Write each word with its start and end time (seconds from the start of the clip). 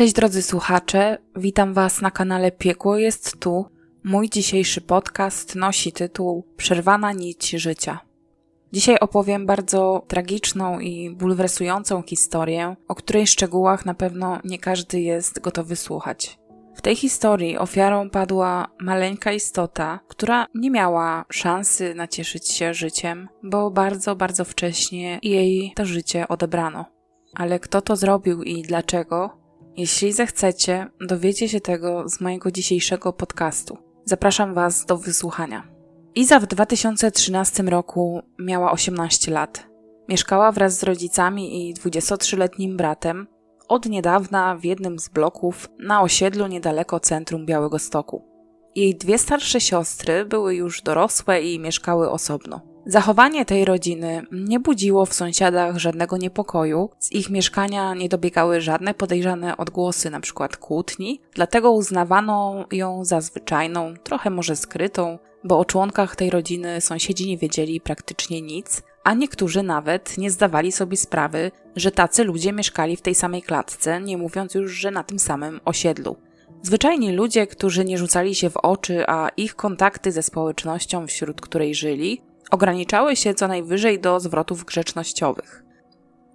Cześć 0.00 0.12
drodzy 0.12 0.42
słuchacze, 0.42 1.18
witam 1.36 1.74
Was 1.74 2.00
na 2.00 2.10
kanale 2.10 2.52
Piekło 2.52 2.98
jest 2.98 3.40
tu. 3.40 3.66
Mój 4.04 4.30
dzisiejszy 4.30 4.80
podcast 4.80 5.54
nosi 5.54 5.92
tytuł 5.92 6.44
Przerwana 6.56 7.12
nić 7.12 7.50
życia. 7.50 8.00
Dzisiaj 8.72 8.98
opowiem 9.00 9.46
bardzo 9.46 10.04
tragiczną 10.08 10.78
i 10.78 11.10
bulwersującą 11.10 12.02
historię, 12.02 12.76
o 12.88 12.94
której 12.94 13.26
szczegółach 13.26 13.86
na 13.86 13.94
pewno 13.94 14.38
nie 14.44 14.58
każdy 14.58 15.00
jest 15.00 15.40
gotowy 15.40 15.76
słuchać. 15.76 16.38
W 16.74 16.80
tej 16.80 16.96
historii 16.96 17.58
ofiarą 17.58 18.10
padła 18.10 18.68
maleńka 18.80 19.32
istota, 19.32 20.00
która 20.08 20.46
nie 20.54 20.70
miała 20.70 21.24
szansy 21.32 21.94
nacieszyć 21.94 22.48
się 22.48 22.74
życiem, 22.74 23.28
bo 23.42 23.70
bardzo, 23.70 24.16
bardzo 24.16 24.44
wcześnie 24.44 25.18
jej 25.22 25.72
to 25.76 25.84
życie 25.84 26.28
odebrano. 26.28 26.84
Ale 27.34 27.58
kto 27.58 27.82
to 27.82 27.96
zrobił 27.96 28.42
i 28.42 28.62
dlaczego? 28.62 29.39
Jeśli 29.76 30.12
zechcecie, 30.12 30.86
dowiecie 31.00 31.48
się 31.48 31.60
tego 31.60 32.08
z 32.08 32.20
mojego 32.20 32.50
dzisiejszego 32.50 33.12
podcastu. 33.12 33.78
Zapraszam 34.04 34.54
Was 34.54 34.86
do 34.86 34.96
wysłuchania. 34.96 35.68
Iza 36.14 36.40
w 36.40 36.46
2013 36.46 37.62
roku 37.62 38.22
miała 38.38 38.72
18 38.72 39.32
lat. 39.32 39.66
Mieszkała 40.08 40.52
wraz 40.52 40.78
z 40.78 40.82
rodzicami 40.82 41.70
i 41.70 41.74
23-letnim 41.74 42.76
bratem 42.76 43.26
od 43.68 43.86
niedawna 43.86 44.56
w 44.56 44.64
jednym 44.64 44.98
z 44.98 45.08
bloków 45.08 45.68
na 45.78 46.02
osiedlu 46.02 46.46
niedaleko 46.46 47.00
centrum 47.00 47.46
Białego 47.46 47.78
Stoku. 47.78 48.24
Jej 48.74 48.94
dwie 48.94 49.18
starsze 49.18 49.60
siostry 49.60 50.24
były 50.24 50.54
już 50.54 50.82
dorosłe 50.82 51.42
i 51.42 51.58
mieszkały 51.58 52.10
osobno. 52.10 52.69
Zachowanie 52.86 53.44
tej 53.44 53.64
rodziny 53.64 54.22
nie 54.32 54.60
budziło 54.60 55.06
w 55.06 55.14
sąsiadach 55.14 55.78
żadnego 55.78 56.16
niepokoju, 56.16 56.90
z 56.98 57.12
ich 57.12 57.30
mieszkania 57.30 57.94
nie 57.94 58.08
dobiegały 58.08 58.60
żadne 58.60 58.94
podejrzane 58.94 59.56
odgłosy, 59.56 60.08
np. 60.08 60.48
kłótni, 60.60 61.20
dlatego 61.34 61.72
uznawano 61.72 62.64
ją 62.72 63.04
za 63.04 63.20
zwyczajną, 63.20 63.94
trochę 64.02 64.30
może 64.30 64.56
skrytą, 64.56 65.18
bo 65.44 65.58
o 65.58 65.64
członkach 65.64 66.16
tej 66.16 66.30
rodziny 66.30 66.80
sąsiedzi 66.80 67.28
nie 67.28 67.38
wiedzieli 67.38 67.80
praktycznie 67.80 68.42
nic, 68.42 68.82
a 69.04 69.14
niektórzy 69.14 69.62
nawet 69.62 70.18
nie 70.18 70.30
zdawali 70.30 70.72
sobie 70.72 70.96
sprawy, 70.96 71.50
że 71.76 71.90
tacy 71.90 72.24
ludzie 72.24 72.52
mieszkali 72.52 72.96
w 72.96 73.02
tej 73.02 73.14
samej 73.14 73.42
klatce, 73.42 74.00
nie 74.00 74.18
mówiąc 74.18 74.54
już, 74.54 74.72
że 74.72 74.90
na 74.90 75.04
tym 75.04 75.18
samym 75.18 75.60
osiedlu. 75.64 76.16
Zwyczajni 76.62 77.12
ludzie, 77.12 77.46
którzy 77.46 77.84
nie 77.84 77.98
rzucali 77.98 78.34
się 78.34 78.50
w 78.50 78.56
oczy, 78.56 79.04
a 79.06 79.28
ich 79.36 79.54
kontakty 79.54 80.12
ze 80.12 80.22
społecznością, 80.22 81.06
wśród 81.06 81.40
której 81.40 81.74
żyli, 81.74 82.22
ograniczały 82.50 83.16
się 83.16 83.34
co 83.34 83.48
najwyżej 83.48 84.00
do 84.00 84.20
zwrotów 84.20 84.64
grzecznościowych. 84.64 85.64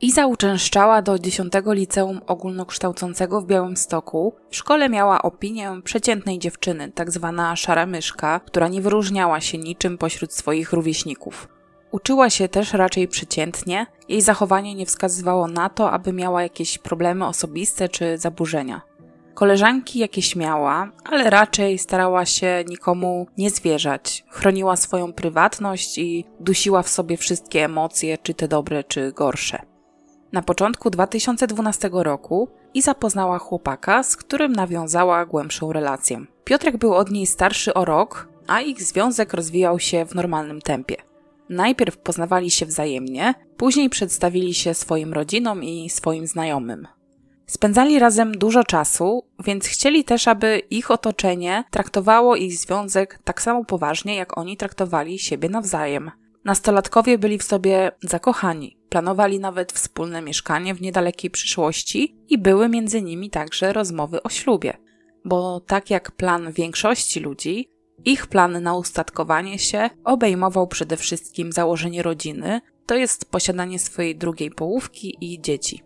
Iza 0.02 0.28
uczęszczała 0.28 1.02
do 1.02 1.20
10 1.20 1.54
liceum 1.66 2.22
ogólnokształcącego 2.28 3.42
w 3.42 3.46
Białymstoku. 3.46 4.34
W 4.50 4.56
szkole 4.56 4.90
miała 4.90 5.22
opinię 5.22 5.72
przeciętnej 5.84 6.40
dziewczyny, 6.40 6.92
tak 6.92 7.12
zwana 7.12 7.56
szara 7.56 7.86
myszka, 7.86 8.40
która 8.40 8.68
nie 8.68 8.82
wyróżniała 8.82 9.42
się 9.42 9.58
niczym 9.58 9.98
pośród 9.98 10.34
swoich 10.34 10.74
rówieśników. 10.74 11.48
Uczyła 11.92 12.30
się 12.30 12.48
też 12.50 12.74
raczej 12.74 13.08
przeciętnie, 13.08 13.86
jej 14.10 14.22
zachowanie 14.22 14.76
nie 14.76 14.86
wskazywało 14.86 15.48
na 15.48 15.70
to, 15.70 15.92
aby 15.92 16.14
miała 16.14 16.44
jakieś 16.44 16.78
problemy 16.78 17.26
osobiste 17.26 17.90
czy 17.90 18.18
zaburzenia. 18.18 18.82
Koleżanki 19.36 20.00
jakieś 20.00 20.36
miała, 20.36 20.92
ale 21.04 21.30
raczej 21.30 21.78
starała 21.78 22.26
się 22.26 22.64
nikomu 22.68 23.28
nie 23.38 23.50
zwierzać. 23.50 24.26
Chroniła 24.30 24.76
swoją 24.76 25.14
prywatność 25.14 25.98
i 25.98 26.26
dusiła 26.40 26.84
w 26.84 26.90
sobie 26.90 27.18
wszystkie 27.18 27.66
emocje, 27.66 28.18
czy 28.18 28.34
te 28.34 28.48
dobre, 28.48 28.84
czy 28.84 29.12
gorsze. 29.12 29.62
Na 30.32 30.42
początku 30.42 30.90
2012 30.90 31.90
roku 31.94 32.50
Iza 32.74 32.94
poznała 32.94 33.40
chłopaka, 33.40 34.04
z 34.04 34.18
którym 34.18 34.54
nawiązała 34.54 35.26
głębszą 35.26 35.74
relację. 35.74 36.26
Piotrek 36.44 36.78
był 36.78 36.94
od 36.94 37.12
niej 37.12 37.26
starszy 37.26 37.74
o 37.74 37.86
rok, 37.86 38.28
a 38.48 38.62
ich 38.62 38.84
związek 38.84 39.34
rozwijał 39.34 39.80
się 39.80 40.06
w 40.06 40.16
normalnym 40.16 40.62
tempie. 40.62 40.96
Najpierw 41.50 41.98
poznawali 41.98 42.52
się 42.52 42.66
wzajemnie, 42.66 43.34
później 43.58 43.90
przedstawili 43.90 44.54
się 44.54 44.74
swoim 44.74 45.14
rodzinom 45.14 45.64
i 45.64 45.90
swoim 45.90 46.28
znajomym. 46.28 46.88
Spędzali 47.48 48.00
razem 48.00 48.32
dużo 48.32 48.64
czasu, 48.64 49.24
więc 49.44 49.68
chcieli 49.68 50.04
też, 50.04 50.28
aby 50.28 50.62
ich 50.70 50.92
otoczenie 50.92 51.64
traktowało 51.72 52.36
ich 52.36 52.58
związek 52.58 53.20
tak 53.24 53.42
samo 53.42 53.66
poważnie, 53.66 54.16
jak 54.16 54.38
oni 54.38 54.58
traktowali 54.58 55.20
siebie 55.20 55.50
nawzajem. 55.50 56.12
Nastolatkowie 56.46 57.18
byli 57.18 57.38
w 57.38 57.44
sobie 57.44 57.92
zakochani, 58.02 58.78
planowali 58.90 59.40
nawet 59.40 59.72
wspólne 59.72 60.22
mieszkanie 60.22 60.76
w 60.76 60.82
niedalekiej 60.82 61.32
przyszłości 61.32 62.16
i 62.30 62.38
były 62.38 62.70
między 62.70 63.02
nimi 63.02 63.30
także 63.30 63.74
rozmowy 63.74 64.24
o 64.24 64.30
ślubie. 64.30 64.78
Bo 65.26 65.60
tak 65.60 65.90
jak 65.90 66.12
plan 66.12 66.52
większości 66.52 67.20
ludzi, 67.20 67.70
ich 68.06 68.28
plan 68.28 68.64
na 68.64 68.76
ustatkowanie 68.76 69.60
się 69.60 69.90
obejmował 70.04 70.68
przede 70.68 70.98
wszystkim 70.98 71.52
założenie 71.52 72.04
rodziny, 72.04 72.62
to 72.86 72.96
jest 72.96 73.32
posiadanie 73.32 73.80
swojej 73.80 74.16
drugiej 74.16 74.52
połówki 74.52 75.18
i 75.22 75.42
dzieci. 75.42 75.85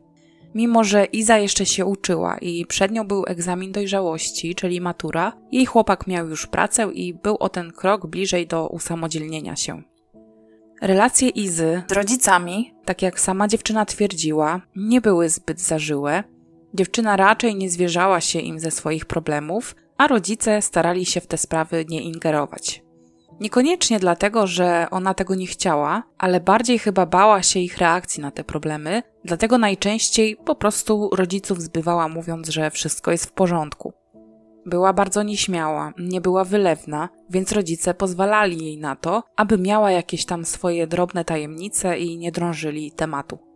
Mimo, 0.56 0.84
że 0.84 1.06
Iza 1.06 1.38
jeszcze 1.38 1.66
się 1.66 1.86
uczyła 1.86 2.38
i 2.38 2.66
przed 2.66 2.92
nią 2.92 3.08
był 3.08 3.24
egzamin 3.28 3.72
dojrzałości, 3.72 4.56
czyli 4.56 4.82
matura, 4.82 5.34
jej 5.52 5.66
chłopak 5.66 6.08
miał 6.08 6.30
już 6.30 6.48
pracę 6.48 6.90
i 6.94 7.14
był 7.14 7.38
o 7.40 7.50
ten 7.50 7.72
krok 7.72 8.08
bliżej 8.08 8.48
do 8.48 8.68
usamodzielnienia 8.68 9.56
się. 9.56 9.84
Relacje 10.82 11.30
Izy 11.30 11.84
z 11.88 11.92
rodzicami, 11.92 12.74
tak 12.86 13.02
jak 13.02 13.20
sama 13.20 13.48
dziewczyna 13.48 13.86
twierdziła, 13.86 14.62
nie 14.76 15.02
były 15.02 15.30
zbyt 15.30 15.62
zażyłe. 15.62 16.24
Dziewczyna 16.74 17.18
raczej 17.18 17.56
nie 17.56 17.70
zwierzała 17.70 18.22
się 18.22 18.40
im 18.40 18.60
ze 18.60 18.72
swoich 18.72 19.06
problemów, 19.06 19.76
a 19.98 20.08
rodzice 20.08 20.62
starali 20.62 21.06
się 21.06 21.22
w 21.22 21.28
te 21.28 21.38
sprawy 21.38 21.86
nie 21.90 22.02
ingerować. 22.02 22.84
Niekoniecznie 23.40 24.00
dlatego, 24.00 24.48
że 24.48 24.88
ona 24.92 25.14
tego 25.14 25.36
nie 25.36 25.48
chciała, 25.48 26.04
ale 26.18 26.40
bardziej 26.40 26.80
chyba 26.80 27.06
bała 27.06 27.44
się 27.44 27.60
ich 27.60 27.78
reakcji 27.78 28.22
na 28.22 28.32
te 28.32 28.44
problemy, 28.44 29.04
dlatego 29.26 29.58
najczęściej 29.58 30.38
po 30.46 30.56
prostu 30.56 31.10
rodziców 31.14 31.62
zbywała, 31.62 32.08
mówiąc, 32.08 32.50
że 32.50 32.72
wszystko 32.72 33.12
jest 33.12 33.26
w 33.26 33.32
porządku. 33.32 33.94
Była 34.66 34.94
bardzo 34.94 35.24
nieśmiała, 35.24 35.94
nie 36.00 36.22
była 36.22 36.44
wylewna, 36.44 37.10
więc 37.30 37.52
rodzice 37.52 37.94
pozwalali 37.94 38.66
jej 38.66 38.78
na 38.78 38.96
to, 38.96 39.24
aby 39.36 39.58
miała 39.58 39.92
jakieś 39.92 40.26
tam 40.26 40.46
swoje 40.46 40.88
drobne 40.88 41.26
tajemnice 41.26 42.00
i 42.00 42.18
nie 42.18 42.32
drążyli 42.32 42.92
tematu. 42.92 43.49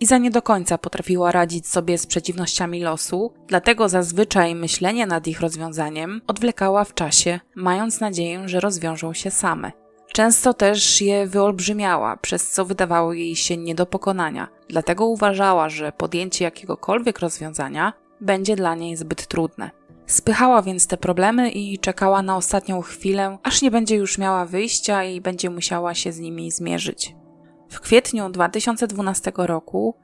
Iza 0.00 0.18
nie 0.18 0.30
do 0.30 0.42
końca 0.42 0.78
potrafiła 0.78 1.32
radzić 1.32 1.68
sobie 1.68 1.98
z 1.98 2.06
przeciwnościami 2.06 2.80
losu, 2.82 3.32
dlatego 3.46 3.88
zazwyczaj 3.88 4.54
myślenie 4.54 5.06
nad 5.06 5.26
ich 5.26 5.40
rozwiązaniem 5.40 6.20
odwlekała 6.26 6.84
w 6.84 6.94
czasie, 6.94 7.40
mając 7.54 8.00
nadzieję, 8.00 8.48
że 8.48 8.60
rozwiążą 8.60 9.12
się 9.12 9.30
same. 9.30 9.72
Często 10.12 10.54
też 10.54 11.00
je 11.00 11.26
wyolbrzymiała, 11.26 12.16
przez 12.16 12.50
co 12.50 12.64
wydawało 12.64 13.12
jej 13.12 13.36
się 13.36 13.56
nie 13.56 13.74
do 13.74 13.86
pokonania, 13.86 14.48
dlatego 14.68 15.06
uważała, 15.06 15.68
że 15.68 15.92
podjęcie 15.92 16.44
jakiegokolwiek 16.44 17.18
rozwiązania 17.18 17.92
będzie 18.20 18.56
dla 18.56 18.74
niej 18.74 18.96
zbyt 18.96 19.26
trudne. 19.26 19.70
Spychała 20.06 20.62
więc 20.62 20.86
te 20.86 20.96
problemy 20.96 21.50
i 21.50 21.78
czekała 21.78 22.22
na 22.22 22.36
ostatnią 22.36 22.80
chwilę, 22.80 23.38
aż 23.42 23.62
nie 23.62 23.70
będzie 23.70 23.96
już 23.96 24.18
miała 24.18 24.46
wyjścia 24.46 25.04
i 25.04 25.20
będzie 25.20 25.50
musiała 25.50 25.94
się 25.94 26.12
z 26.12 26.18
nimi 26.18 26.50
zmierzyć. 26.50 27.14
W 27.68 27.80
kwietniu 27.80 28.30
2012 28.30 29.32
roku 29.36 29.94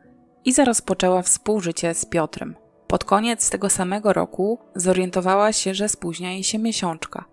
Iza 0.44 0.64
rozpoczęła 0.64 1.22
współżycie 1.22 1.94
z 1.94 2.04
Piotrem. 2.04 2.56
Pod 2.86 3.04
koniec 3.04 3.50
tego 3.50 3.70
samego 3.70 4.12
roku 4.12 4.58
zorientowała 4.74 5.52
się, 5.52 5.74
że 5.74 5.88
spóźnia 5.88 6.32
jej 6.32 6.44
się 6.44 6.58
miesiączka. 6.58 7.24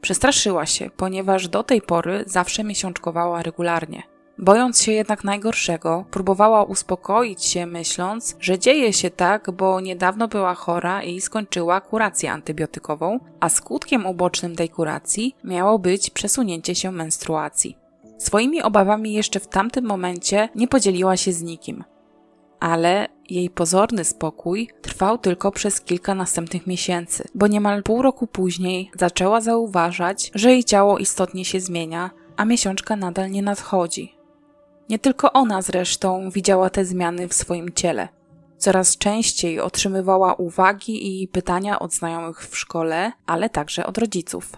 Przestraszyła 0.00 0.66
się, 0.66 0.90
ponieważ 0.96 1.48
do 1.48 1.62
tej 1.62 1.82
pory 1.82 2.24
zawsze 2.26 2.64
miesiączkowała 2.64 3.42
regularnie. 3.42 4.02
Bojąc 4.38 4.82
się 4.82 4.92
jednak 4.92 5.24
najgorszego, 5.24 6.04
próbowała 6.10 6.64
uspokoić 6.64 7.44
się, 7.44 7.66
myśląc, 7.66 8.36
że 8.40 8.58
dzieje 8.58 8.92
się 8.92 9.10
tak, 9.10 9.50
bo 9.50 9.80
niedawno 9.80 10.28
była 10.28 10.54
chora 10.54 11.02
i 11.02 11.20
skończyła 11.20 11.80
kurację 11.80 12.32
antybiotykową, 12.32 13.20
a 13.40 13.48
skutkiem 13.48 14.06
ubocznym 14.06 14.56
tej 14.56 14.68
kuracji 14.68 15.36
miało 15.44 15.78
być 15.78 16.10
przesunięcie 16.10 16.74
się 16.74 16.92
menstruacji. 16.92 17.87
Swoimi 18.18 18.62
obawami 18.62 19.12
jeszcze 19.12 19.40
w 19.40 19.46
tamtym 19.46 19.84
momencie 19.84 20.48
nie 20.54 20.68
podzieliła 20.68 21.16
się 21.16 21.32
z 21.32 21.42
nikim. 21.42 21.84
Ale 22.60 23.08
jej 23.28 23.50
pozorny 23.50 24.04
spokój 24.04 24.70
trwał 24.82 25.18
tylko 25.18 25.52
przez 25.52 25.80
kilka 25.80 26.14
następnych 26.14 26.66
miesięcy, 26.66 27.28
bo 27.34 27.46
niemal 27.46 27.82
pół 27.82 28.02
roku 28.02 28.26
później 28.26 28.90
zaczęła 28.98 29.40
zauważać, 29.40 30.30
że 30.34 30.50
jej 30.50 30.64
ciało 30.64 30.98
istotnie 30.98 31.44
się 31.44 31.60
zmienia, 31.60 32.10
a 32.36 32.44
miesiączka 32.44 32.96
nadal 32.96 33.30
nie 33.30 33.42
nadchodzi. 33.42 34.14
Nie 34.88 34.98
tylko 34.98 35.32
ona 35.32 35.62
zresztą 35.62 36.30
widziała 36.30 36.70
te 36.70 36.84
zmiany 36.84 37.28
w 37.28 37.34
swoim 37.34 37.72
ciele. 37.72 38.08
Coraz 38.58 38.98
częściej 38.98 39.60
otrzymywała 39.60 40.34
uwagi 40.34 41.22
i 41.22 41.28
pytania 41.28 41.78
od 41.78 41.94
znajomych 41.94 42.48
w 42.48 42.58
szkole, 42.58 43.12
ale 43.26 43.50
także 43.50 43.86
od 43.86 43.98
rodziców. 43.98 44.52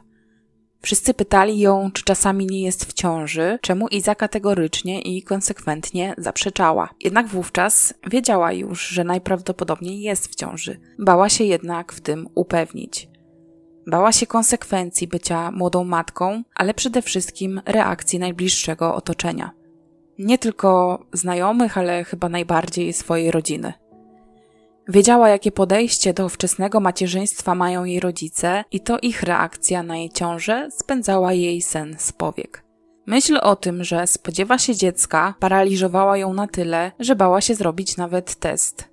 Wszyscy 0.82 1.14
pytali 1.14 1.58
ją, 1.58 1.90
czy 1.92 2.04
czasami 2.04 2.46
nie 2.46 2.62
jest 2.62 2.84
w 2.84 2.92
ciąży, 2.92 3.58
czemu 3.62 3.88
Iza 3.88 4.14
kategorycznie 4.14 5.00
i 5.00 5.22
konsekwentnie 5.22 6.14
zaprzeczała. 6.18 6.88
Jednak 7.00 7.26
wówczas 7.26 7.94
wiedziała 8.10 8.52
już, 8.52 8.88
że 8.88 9.04
najprawdopodobniej 9.04 10.00
jest 10.00 10.28
w 10.28 10.34
ciąży. 10.34 10.80
Bała 10.98 11.28
się 11.28 11.44
jednak 11.44 11.92
w 11.92 12.00
tym 12.00 12.28
upewnić. 12.34 13.08
Bała 13.86 14.12
się 14.12 14.26
konsekwencji 14.26 15.08
bycia 15.08 15.50
młodą 15.50 15.84
matką, 15.84 16.42
ale 16.54 16.74
przede 16.74 17.02
wszystkim 17.02 17.60
reakcji 17.66 18.18
najbliższego 18.18 18.94
otoczenia. 18.94 19.50
Nie 20.18 20.38
tylko 20.38 20.98
znajomych, 21.12 21.78
ale 21.78 22.04
chyba 22.04 22.28
najbardziej 22.28 22.92
swojej 22.92 23.30
rodziny. 23.30 23.72
Wiedziała, 24.90 25.28
jakie 25.28 25.52
podejście 25.52 26.14
do 26.14 26.28
wczesnego 26.28 26.80
macierzyństwa 26.80 27.54
mają 27.54 27.84
jej 27.84 28.00
rodzice, 28.00 28.64
i 28.72 28.80
to 28.80 28.98
ich 29.02 29.22
reakcja 29.22 29.82
na 29.82 29.96
jej 29.96 30.10
ciążę 30.10 30.68
spędzała 30.70 31.32
jej 31.32 31.62
sen 31.62 31.96
z 31.98 32.12
powiek. 32.12 32.64
Myśl 33.06 33.38
o 33.42 33.56
tym, 33.56 33.84
że 33.84 34.06
spodziewa 34.06 34.58
się 34.58 34.74
dziecka, 34.74 35.34
paraliżowała 35.40 36.16
ją 36.16 36.34
na 36.34 36.46
tyle, 36.46 36.92
że 36.98 37.16
bała 37.16 37.40
się 37.40 37.54
zrobić 37.54 37.96
nawet 37.96 38.34
test. 38.34 38.89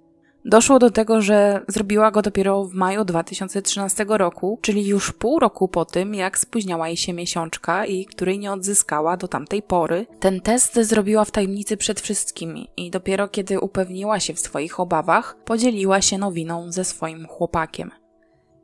Doszło 0.48 0.80
do 0.80 0.92
tego, 0.92 1.22
że 1.22 1.62
zrobiła 1.68 2.12
go 2.12 2.22
dopiero 2.22 2.66
w 2.66 2.74
maju 2.74 3.06
2013 3.06 4.06
roku, 4.10 4.60
czyli 4.62 4.88
już 4.88 5.12
pół 5.12 5.40
roku 5.40 5.68
po 5.68 5.86
tym, 5.86 6.16
jak 6.16 6.40
spóźniała 6.40 6.88
jej 6.88 6.98
się 6.98 7.14
miesiączka 7.14 7.86
i 7.86 8.06
której 8.06 8.40
nie 8.40 8.52
odzyskała 8.52 9.18
do 9.18 9.28
tamtej 9.28 9.62
pory. 9.62 10.06
Ten 10.20 10.42
test 10.42 10.80
zrobiła 10.82 11.26
w 11.26 11.32
tajemnicy 11.32 11.78
przed 11.78 12.02
wszystkimi 12.02 12.70
i 12.78 12.92
dopiero 12.92 13.28
kiedy 13.28 13.60
upewniła 13.60 14.20
się 14.20 14.34
w 14.34 14.40
swoich 14.40 14.80
obawach, 14.80 15.38
podzieliła 15.46 16.02
się 16.02 16.18
nowiną 16.18 16.72
ze 16.72 16.86
swoim 16.86 17.28
chłopakiem. 17.28 17.92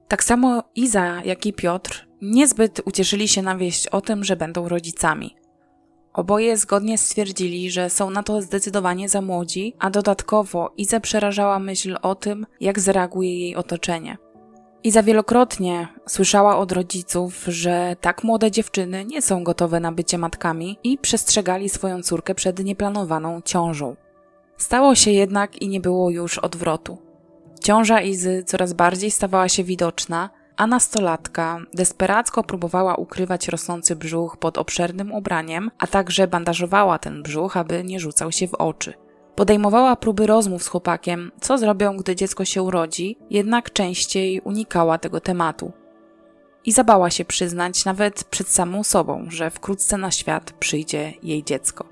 Tak 0.08 0.24
samo 0.24 0.64
Iza, 0.76 1.22
jak 1.26 1.46
i 1.46 1.54
Piotr 1.54 2.08
niezbyt 2.22 2.82
ucieszyli 2.86 3.28
się 3.28 3.42
na 3.42 3.58
wieść 3.58 3.88
o 3.88 4.02
tym, 4.02 4.24
że 4.24 4.36
będą 4.36 4.70
rodzicami. 4.70 5.36
Oboje 6.14 6.58
zgodnie 6.58 6.98
stwierdzili, 6.98 7.72
że 7.72 7.90
są 7.90 8.10
na 8.10 8.24
to 8.24 8.42
zdecydowanie 8.42 9.10
za 9.10 9.22
młodzi, 9.22 9.76
a 9.80 9.90
dodatkowo 9.90 10.74
Izę 10.78 11.00
przerażała 11.00 11.60
myśl 11.60 11.98
o 12.02 12.16
tym, 12.16 12.46
jak 12.60 12.80
zareaguje 12.80 13.40
jej 13.40 13.56
otoczenie. 13.56 14.18
Iza 14.84 15.04
wielokrotnie 15.04 15.88
słyszała 16.08 16.58
od 16.58 16.72
rodziców, 16.72 17.44
że 17.48 17.96
tak 18.02 18.24
młode 18.24 18.52
dziewczyny 18.52 19.06
nie 19.06 19.22
są 19.22 19.44
gotowe 19.44 19.80
na 19.80 19.92
bycie 19.92 20.18
matkami 20.18 20.78
i 20.84 20.98
przestrzegali 20.98 21.70
swoją 21.70 22.02
córkę 22.02 22.36
przed 22.36 22.64
nieplanowaną 22.64 23.42
ciążą. 23.42 23.96
Stało 24.58 24.96
się 24.96 25.12
jednak 25.12 25.62
i 25.62 25.68
nie 25.68 25.80
było 25.80 26.10
już 26.10 26.38
odwrotu. 26.38 26.98
Ciąża 27.64 28.02
Izy 28.02 28.44
coraz 28.46 28.74
bardziej 28.74 29.12
stawała 29.12 29.50
się 29.50 29.64
widoczna, 29.64 30.30
a 30.58 30.68
nastolatka 30.68 31.60
desperacko 31.74 32.44
próbowała 32.44 32.96
ukrywać 32.96 33.48
rosnący 33.48 33.96
brzuch 33.96 34.38
pod 34.38 34.58
obszernym 34.58 35.12
ubraniem, 35.12 35.72
a 35.80 35.88
także 35.88 36.28
bandażowała 36.28 37.00
ten 37.00 37.24
brzuch, 37.24 37.58
aby 37.58 37.84
nie 37.84 38.00
rzucał 38.00 38.32
się 38.32 38.48
w 38.48 38.54
oczy. 38.54 38.94
Podejmowała 39.36 39.96
próby 39.96 40.28
rozmów 40.28 40.64
z 40.64 40.68
chłopakiem, 40.68 41.32
co 41.42 41.58
zrobią, 41.58 41.98
gdy 41.98 42.16
dziecko 42.16 42.46
się 42.46 42.64
urodzi, 42.64 43.18
jednak 43.30 43.74
częściej 43.74 44.42
unikała 44.42 44.98
tego 44.98 45.20
tematu. 45.20 45.72
I 46.66 46.72
zabała 46.72 47.10
się 47.10 47.26
przyznać 47.26 47.86
nawet 47.86 48.24
przed 48.24 48.50
samą 48.50 48.84
sobą, 48.84 49.26
że 49.30 49.50
wkrótce 49.50 49.98
na 49.98 50.12
świat 50.12 50.52
przyjdzie 50.52 51.14
jej 51.24 51.44
dziecko. 51.44 51.86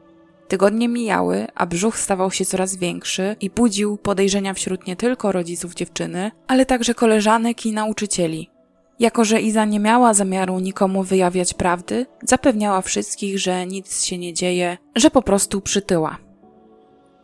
Tygodnie 0.47 0.87
mijały, 0.87 1.47
a 1.55 1.65
brzuch 1.65 1.99
stawał 1.99 2.31
się 2.31 2.45
coraz 2.45 2.75
większy 2.75 3.35
i 3.41 3.49
budził 3.49 3.97
podejrzenia 3.97 4.53
wśród 4.53 4.87
nie 4.87 4.95
tylko 4.95 5.31
rodziców 5.31 5.73
dziewczyny, 5.73 6.31
ale 6.47 6.65
także 6.65 6.93
koleżanek 6.93 7.65
i 7.65 7.71
nauczycieli. 7.71 8.50
Jako, 9.01 9.25
że 9.25 9.41
Iza 9.41 9.65
nie 9.65 9.79
miała 9.79 10.13
zamiaru 10.13 10.59
nikomu 10.59 11.03
wyjawiać 11.03 11.53
prawdy, 11.53 12.05
zapewniała 12.23 12.81
wszystkich, 12.81 13.39
że 13.39 13.65
nic 13.65 14.03
się 14.03 14.17
nie 14.17 14.33
dzieje, 14.33 14.77
że 14.95 15.11
po 15.11 15.21
prostu 15.21 15.61
przytyła. 15.61 16.17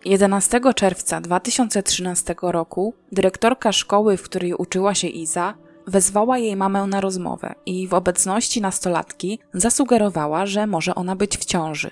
11 0.05 0.61
czerwca 0.75 1.21
2013 1.21 2.35
roku 2.41 2.93
dyrektorka 3.11 3.71
szkoły, 3.71 4.17
w 4.17 4.23
której 4.23 4.53
uczyła 4.53 4.95
się 4.95 5.07
Iza, 5.07 5.53
wezwała 5.87 6.37
jej 6.37 6.55
mamę 6.55 6.87
na 6.87 7.01
rozmowę 7.01 7.55
i 7.65 7.87
w 7.87 7.93
obecności 7.93 8.61
nastolatki 8.61 9.39
zasugerowała, 9.53 10.45
że 10.45 10.67
może 10.67 10.95
ona 10.95 11.15
być 11.15 11.37
w 11.37 11.45
ciąży. 11.45 11.91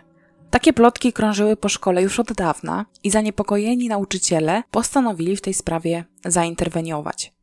Takie 0.50 0.74
plotki 0.74 1.14
krążyły 1.14 1.58
po 1.58 1.70
szkole 1.70 2.02
już 2.04 2.20
od 2.20 2.34
dawna 2.34 2.86
i 3.04 3.12
zaniepokojeni 3.12 3.88
nauczyciele 3.88 4.64
postanowili 4.72 5.36
w 5.36 5.42
tej 5.42 5.54
sprawie 5.54 6.04
zainterweniować. 6.26 7.35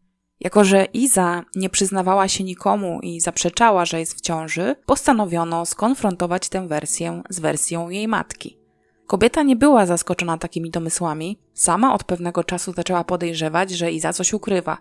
Jako, 0.45 0.65
że 0.65 0.85
Iza 0.85 1.45
nie 1.55 1.71
przyznawała 1.71 2.29
się 2.29 2.45
nikomu 2.45 3.01
i 3.03 3.21
zaprzeczała, 3.21 3.85
że 3.85 4.01
jest 4.01 4.15
w 4.15 4.21
ciąży, 4.21 4.77
postanowiono 4.87 5.67
skonfrontować 5.67 6.49
tę 6.49 6.69
wersję 6.69 7.23
z 7.29 7.41
wersją 7.41 7.89
jej 7.89 8.09
matki. 8.09 8.59
Kobieta 9.07 9.43
nie 9.43 9.57
była 9.57 9.87
zaskoczona 9.87 10.39
takimi 10.39 10.71
domysłami, 10.71 11.39
sama 11.55 11.95
od 11.95 12.05
pewnego 12.05 12.45
czasu 12.45 12.73
zaczęła 12.73 13.05
podejrzewać, 13.05 13.71
że 13.71 13.93
Iza 13.93 14.13
coś 14.13 14.33
ukrywa. 14.33 14.79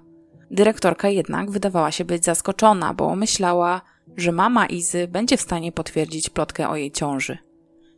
Dyrektorka 0.51 1.09
jednak 1.09 1.51
wydawała 1.51 1.91
się 1.91 2.05
być 2.05 2.25
zaskoczona, 2.25 2.93
bo 2.93 3.15
myślała, 3.15 3.81
że 4.17 4.31
mama 4.31 4.65
Izy 4.65 5.07
będzie 5.07 5.37
w 5.37 5.41
stanie 5.41 5.71
potwierdzić 5.71 6.29
plotkę 6.29 6.69
o 6.69 6.75
jej 6.75 6.91
ciąży. 6.91 7.37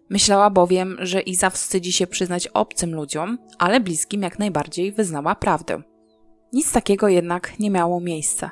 Myślała 0.09 0.49
bowiem, 0.49 0.97
że 0.99 1.21
Iza 1.21 1.49
wstydzi 1.49 1.91
się 1.91 2.07
przyznać 2.07 2.47
obcym 2.47 2.95
ludziom, 2.95 3.37
ale 3.59 3.79
bliskim 3.79 4.21
jak 4.21 4.39
najbardziej 4.39 4.91
wyznała 4.91 5.35
prawdę. 5.35 5.81
Nic 6.53 6.71
takiego 6.71 7.07
jednak 7.07 7.59
nie 7.59 7.69
miało 7.69 7.99
miejsca. 7.99 8.51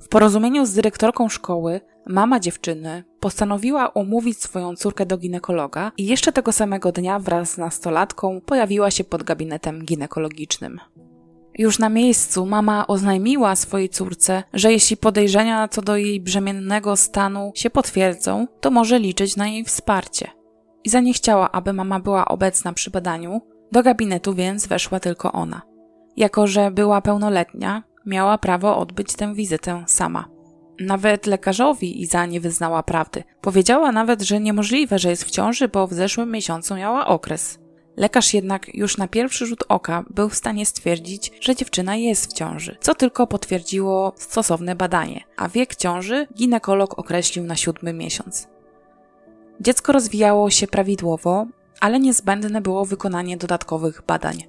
W 0.00 0.08
porozumieniu 0.08 0.66
z 0.66 0.72
dyrektorką 0.72 1.28
szkoły, 1.28 1.80
mama 2.06 2.40
dziewczyny 2.40 3.04
postanowiła 3.20 3.88
umówić 3.88 4.42
swoją 4.42 4.76
córkę 4.76 5.06
do 5.06 5.18
ginekologa 5.18 5.92
i 5.96 6.06
jeszcze 6.06 6.32
tego 6.32 6.52
samego 6.52 6.92
dnia 6.92 7.18
wraz 7.18 7.50
z 7.50 7.58
nastolatką 7.58 8.40
pojawiła 8.40 8.90
się 8.90 9.04
pod 9.04 9.22
gabinetem 9.22 9.84
ginekologicznym. 9.84 10.80
Już 11.58 11.78
na 11.78 11.88
miejscu 11.88 12.46
mama 12.46 12.86
oznajmiła 12.86 13.56
swojej 13.56 13.88
córce, 13.88 14.42
że 14.52 14.72
jeśli 14.72 14.96
podejrzenia 14.96 15.68
co 15.68 15.82
do 15.82 15.96
jej 15.96 16.20
brzemiennego 16.20 16.96
stanu 16.96 17.52
się 17.54 17.70
potwierdzą, 17.70 18.46
to 18.60 18.70
może 18.70 18.98
liczyć 18.98 19.36
na 19.36 19.48
jej 19.48 19.64
wsparcie. 19.64 20.30
Iza 20.84 21.00
nie 21.00 21.12
chciała, 21.12 21.52
aby 21.52 21.72
mama 21.72 22.00
była 22.00 22.24
obecna 22.24 22.72
przy 22.72 22.90
badaniu, 22.90 23.40
do 23.72 23.82
gabinetu 23.82 24.34
więc 24.34 24.66
weszła 24.66 25.00
tylko 25.00 25.32
ona. 25.32 25.69
Jako, 26.16 26.46
że 26.46 26.70
była 26.70 27.00
pełnoletnia, 27.00 27.82
miała 28.06 28.38
prawo 28.38 28.78
odbyć 28.78 29.14
tę 29.14 29.34
wizytę 29.34 29.84
sama. 29.86 30.28
Nawet 30.80 31.26
lekarzowi 31.26 32.02
Iza 32.02 32.26
nie 32.26 32.40
wyznała 32.40 32.82
prawdy. 32.82 33.24
Powiedziała 33.40 33.92
nawet, 33.92 34.22
że 34.22 34.40
niemożliwe, 34.40 34.98
że 34.98 35.10
jest 35.10 35.24
w 35.24 35.30
ciąży, 35.30 35.68
bo 35.68 35.86
w 35.86 35.92
zeszłym 35.92 36.32
miesiącu 36.32 36.76
miała 36.76 37.06
okres. 37.06 37.58
Lekarz 37.96 38.34
jednak 38.34 38.74
już 38.74 38.98
na 38.98 39.08
pierwszy 39.08 39.46
rzut 39.46 39.64
oka 39.68 40.04
był 40.10 40.28
w 40.28 40.34
stanie 40.34 40.66
stwierdzić, 40.66 41.32
że 41.40 41.56
dziewczyna 41.56 41.96
jest 41.96 42.30
w 42.30 42.32
ciąży, 42.32 42.76
co 42.80 42.94
tylko 42.94 43.26
potwierdziło 43.26 44.12
stosowne 44.16 44.76
badanie, 44.76 45.20
a 45.36 45.48
wiek 45.48 45.76
ciąży 45.76 46.26
ginekolog 46.34 46.98
określił 46.98 47.44
na 47.44 47.56
siódmy 47.56 47.92
miesiąc. 47.92 48.48
Dziecko 49.60 49.92
rozwijało 49.92 50.50
się 50.50 50.66
prawidłowo, 50.66 51.46
ale 51.80 52.00
niezbędne 52.00 52.60
było 52.60 52.84
wykonanie 52.84 53.36
dodatkowych 53.36 54.02
badań. 54.06 54.44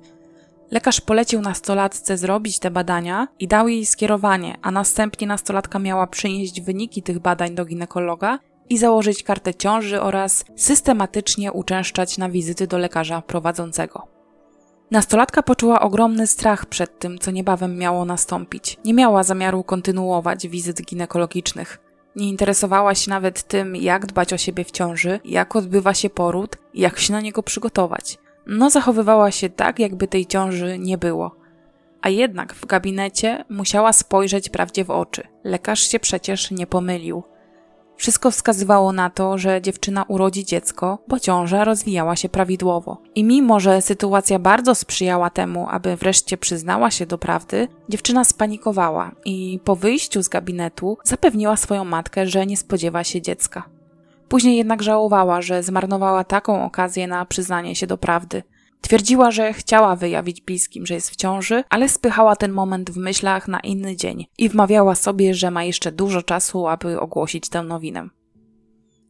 Lekarz 0.71 1.01
polecił 1.01 1.41
nastolatce 1.41 2.17
zrobić 2.17 2.59
te 2.59 2.71
badania 2.71 3.27
i 3.39 3.47
dał 3.47 3.67
jej 3.67 3.85
skierowanie, 3.85 4.57
a 4.61 4.71
następnie 4.71 5.27
nastolatka 5.27 5.79
miała 5.79 6.07
przynieść 6.07 6.61
wyniki 6.61 7.03
tych 7.03 7.19
badań 7.19 7.55
do 7.55 7.65
ginekologa 7.65 8.39
i 8.69 8.77
założyć 8.77 9.23
kartę 9.23 9.53
ciąży 9.53 10.01
oraz 10.01 10.45
systematycznie 10.55 11.51
uczęszczać 11.51 12.17
na 12.17 12.29
wizyty 12.29 12.67
do 12.67 12.77
lekarza 12.77 13.21
prowadzącego. 13.21 14.07
Nastolatka 14.91 15.43
poczuła 15.43 15.79
ogromny 15.79 16.27
strach 16.27 16.65
przed 16.65 16.99
tym, 16.99 17.19
co 17.19 17.31
niebawem 17.31 17.77
miało 17.77 18.05
nastąpić. 18.05 18.77
Nie 18.85 18.93
miała 18.93 19.23
zamiaru 19.23 19.63
kontynuować 19.63 20.47
wizyt 20.47 20.81
ginekologicznych. 20.81 21.79
Nie 22.15 22.29
interesowała 22.29 22.95
się 22.95 23.09
nawet 23.09 23.43
tym, 23.43 23.75
jak 23.75 24.05
dbać 24.05 24.33
o 24.33 24.37
siebie 24.37 24.63
w 24.63 24.71
ciąży, 24.71 25.19
jak 25.25 25.55
odbywa 25.55 25.93
się 25.93 26.09
poród 26.09 26.57
i 26.73 26.81
jak 26.81 26.99
się 26.99 27.13
na 27.13 27.21
niego 27.21 27.43
przygotować. 27.43 28.17
No, 28.47 28.69
zachowywała 28.69 29.31
się 29.31 29.49
tak, 29.49 29.79
jakby 29.79 30.07
tej 30.07 30.25
ciąży 30.25 30.79
nie 30.79 30.97
było. 30.97 31.35
A 32.01 32.09
jednak 32.09 32.53
w 32.53 32.65
gabinecie 32.65 33.45
musiała 33.49 33.93
spojrzeć 33.93 34.49
prawdzie 34.49 34.85
w 34.85 34.91
oczy. 34.91 35.23
Lekarz 35.43 35.79
się 35.79 35.99
przecież 35.99 36.51
nie 36.51 36.67
pomylił. 36.67 37.23
Wszystko 38.01 38.31
wskazywało 38.31 38.91
na 38.91 39.09
to, 39.09 39.37
że 39.37 39.61
dziewczyna 39.61 40.05
urodzi 40.07 40.45
dziecko, 40.45 40.97
bo 41.07 41.19
ciąża 41.19 41.63
rozwijała 41.63 42.15
się 42.15 42.29
prawidłowo. 42.29 43.01
I 43.15 43.23
mimo, 43.23 43.59
że 43.59 43.81
sytuacja 43.81 44.39
bardzo 44.39 44.75
sprzyjała 44.75 45.29
temu, 45.29 45.67
aby 45.69 45.95
wreszcie 45.95 46.37
przyznała 46.37 46.91
się 46.91 47.05
do 47.05 47.17
prawdy, 47.17 47.67
dziewczyna 47.89 48.23
spanikowała 48.23 49.11
i 49.25 49.59
po 49.63 49.75
wyjściu 49.75 50.23
z 50.23 50.29
gabinetu 50.29 50.97
zapewniła 51.03 51.57
swoją 51.57 51.85
matkę, 51.85 52.27
że 52.27 52.45
nie 52.45 52.57
spodziewa 52.57 53.03
się 53.03 53.21
dziecka. 53.21 53.80
Później 54.31 54.57
jednak 54.57 54.83
żałowała, 54.83 55.41
że 55.41 55.63
zmarnowała 55.63 56.23
taką 56.23 56.65
okazję 56.65 57.07
na 57.07 57.25
przyznanie 57.25 57.75
się 57.75 57.87
do 57.87 57.97
prawdy. 57.97 58.43
Twierdziła, 58.81 59.31
że 59.31 59.53
chciała 59.53 59.95
wyjawić 59.95 60.41
bliskim, 60.41 60.85
że 60.85 60.93
jest 60.93 61.09
w 61.09 61.15
ciąży, 61.15 61.63
ale 61.69 61.89
spychała 61.89 62.35
ten 62.35 62.51
moment 62.51 62.91
w 62.91 62.97
myślach 62.97 63.47
na 63.47 63.59
inny 63.59 63.95
dzień 63.95 64.25
i 64.37 64.49
wmawiała 64.49 64.95
sobie, 64.95 65.33
że 65.33 65.51
ma 65.51 65.63
jeszcze 65.63 65.91
dużo 65.91 66.23
czasu, 66.23 66.67
aby 66.67 66.99
ogłosić 66.99 67.49
tę 67.49 67.63
nowinę. 67.63 68.09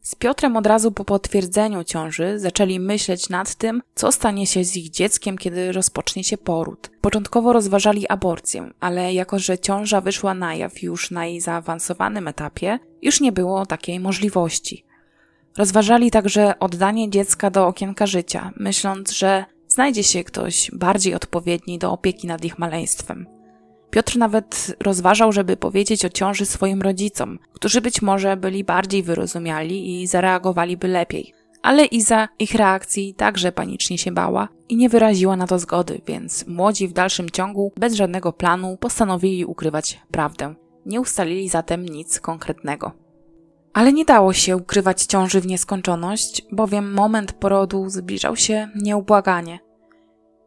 Z 0.00 0.14
Piotrem 0.14 0.56
od 0.56 0.66
razu 0.66 0.92
po 0.92 1.04
potwierdzeniu 1.04 1.84
ciąży 1.84 2.38
zaczęli 2.38 2.80
myśleć 2.80 3.28
nad 3.28 3.54
tym, 3.54 3.82
co 3.94 4.12
stanie 4.12 4.46
się 4.46 4.64
z 4.64 4.76
ich 4.76 4.90
dzieckiem, 4.90 5.38
kiedy 5.38 5.72
rozpocznie 5.72 6.24
się 6.24 6.38
poród. 6.38 6.90
Początkowo 7.00 7.52
rozważali 7.52 8.08
aborcję, 8.08 8.70
ale 8.80 9.14
jako 9.14 9.38
że 9.38 9.58
ciąża 9.58 10.00
wyszła 10.00 10.34
na 10.34 10.54
jaw 10.54 10.82
już 10.82 11.10
na 11.10 11.26
jej 11.26 11.40
zaawansowanym 11.40 12.28
etapie, 12.28 12.78
już 13.02 13.20
nie 13.20 13.32
było 13.32 13.66
takiej 13.66 14.00
możliwości. 14.00 14.84
Rozważali 15.56 16.10
także 16.10 16.58
oddanie 16.58 17.10
dziecka 17.10 17.50
do 17.50 17.66
okienka 17.66 18.06
życia, 18.06 18.50
myśląc, 18.56 19.10
że 19.10 19.44
znajdzie 19.68 20.04
się 20.04 20.24
ktoś 20.24 20.70
bardziej 20.72 21.14
odpowiedni 21.14 21.78
do 21.78 21.92
opieki 21.92 22.26
nad 22.26 22.44
ich 22.44 22.58
maleństwem. 22.58 23.26
Piotr 23.90 24.16
nawet 24.16 24.76
rozważał, 24.80 25.32
żeby 25.32 25.56
powiedzieć 25.56 26.04
o 26.04 26.08
ciąży 26.08 26.46
swoim 26.46 26.82
rodzicom, 26.82 27.38
którzy 27.52 27.80
być 27.80 28.02
może 28.02 28.36
byli 28.36 28.64
bardziej 28.64 29.02
wyrozumiali 29.02 30.02
i 30.02 30.06
zareagowaliby 30.06 30.88
lepiej. 30.88 31.34
Ale 31.62 31.84
Iza 31.84 32.28
ich 32.38 32.54
reakcji 32.54 33.14
także 33.14 33.52
panicznie 33.52 33.98
się 33.98 34.12
bała 34.12 34.48
i 34.68 34.76
nie 34.76 34.88
wyraziła 34.88 35.36
na 35.36 35.46
to 35.46 35.58
zgody, 35.58 36.00
więc 36.06 36.46
młodzi 36.46 36.88
w 36.88 36.92
dalszym 36.92 37.30
ciągu, 37.30 37.72
bez 37.76 37.94
żadnego 37.94 38.32
planu, 38.32 38.76
postanowili 38.76 39.44
ukrywać 39.44 40.00
prawdę. 40.10 40.54
Nie 40.86 41.00
ustalili 41.00 41.48
zatem 41.48 41.86
nic 41.86 42.20
konkretnego. 42.20 43.01
Ale 43.72 43.92
nie 43.92 44.04
dało 44.04 44.32
się 44.32 44.56
ukrywać 44.56 45.02
ciąży 45.02 45.40
w 45.40 45.46
nieskończoność, 45.46 46.42
bowiem 46.52 46.92
moment 46.92 47.32
porodu 47.32 47.90
zbliżał 47.90 48.36
się 48.36 48.68
nieubłaganie. 48.82 49.60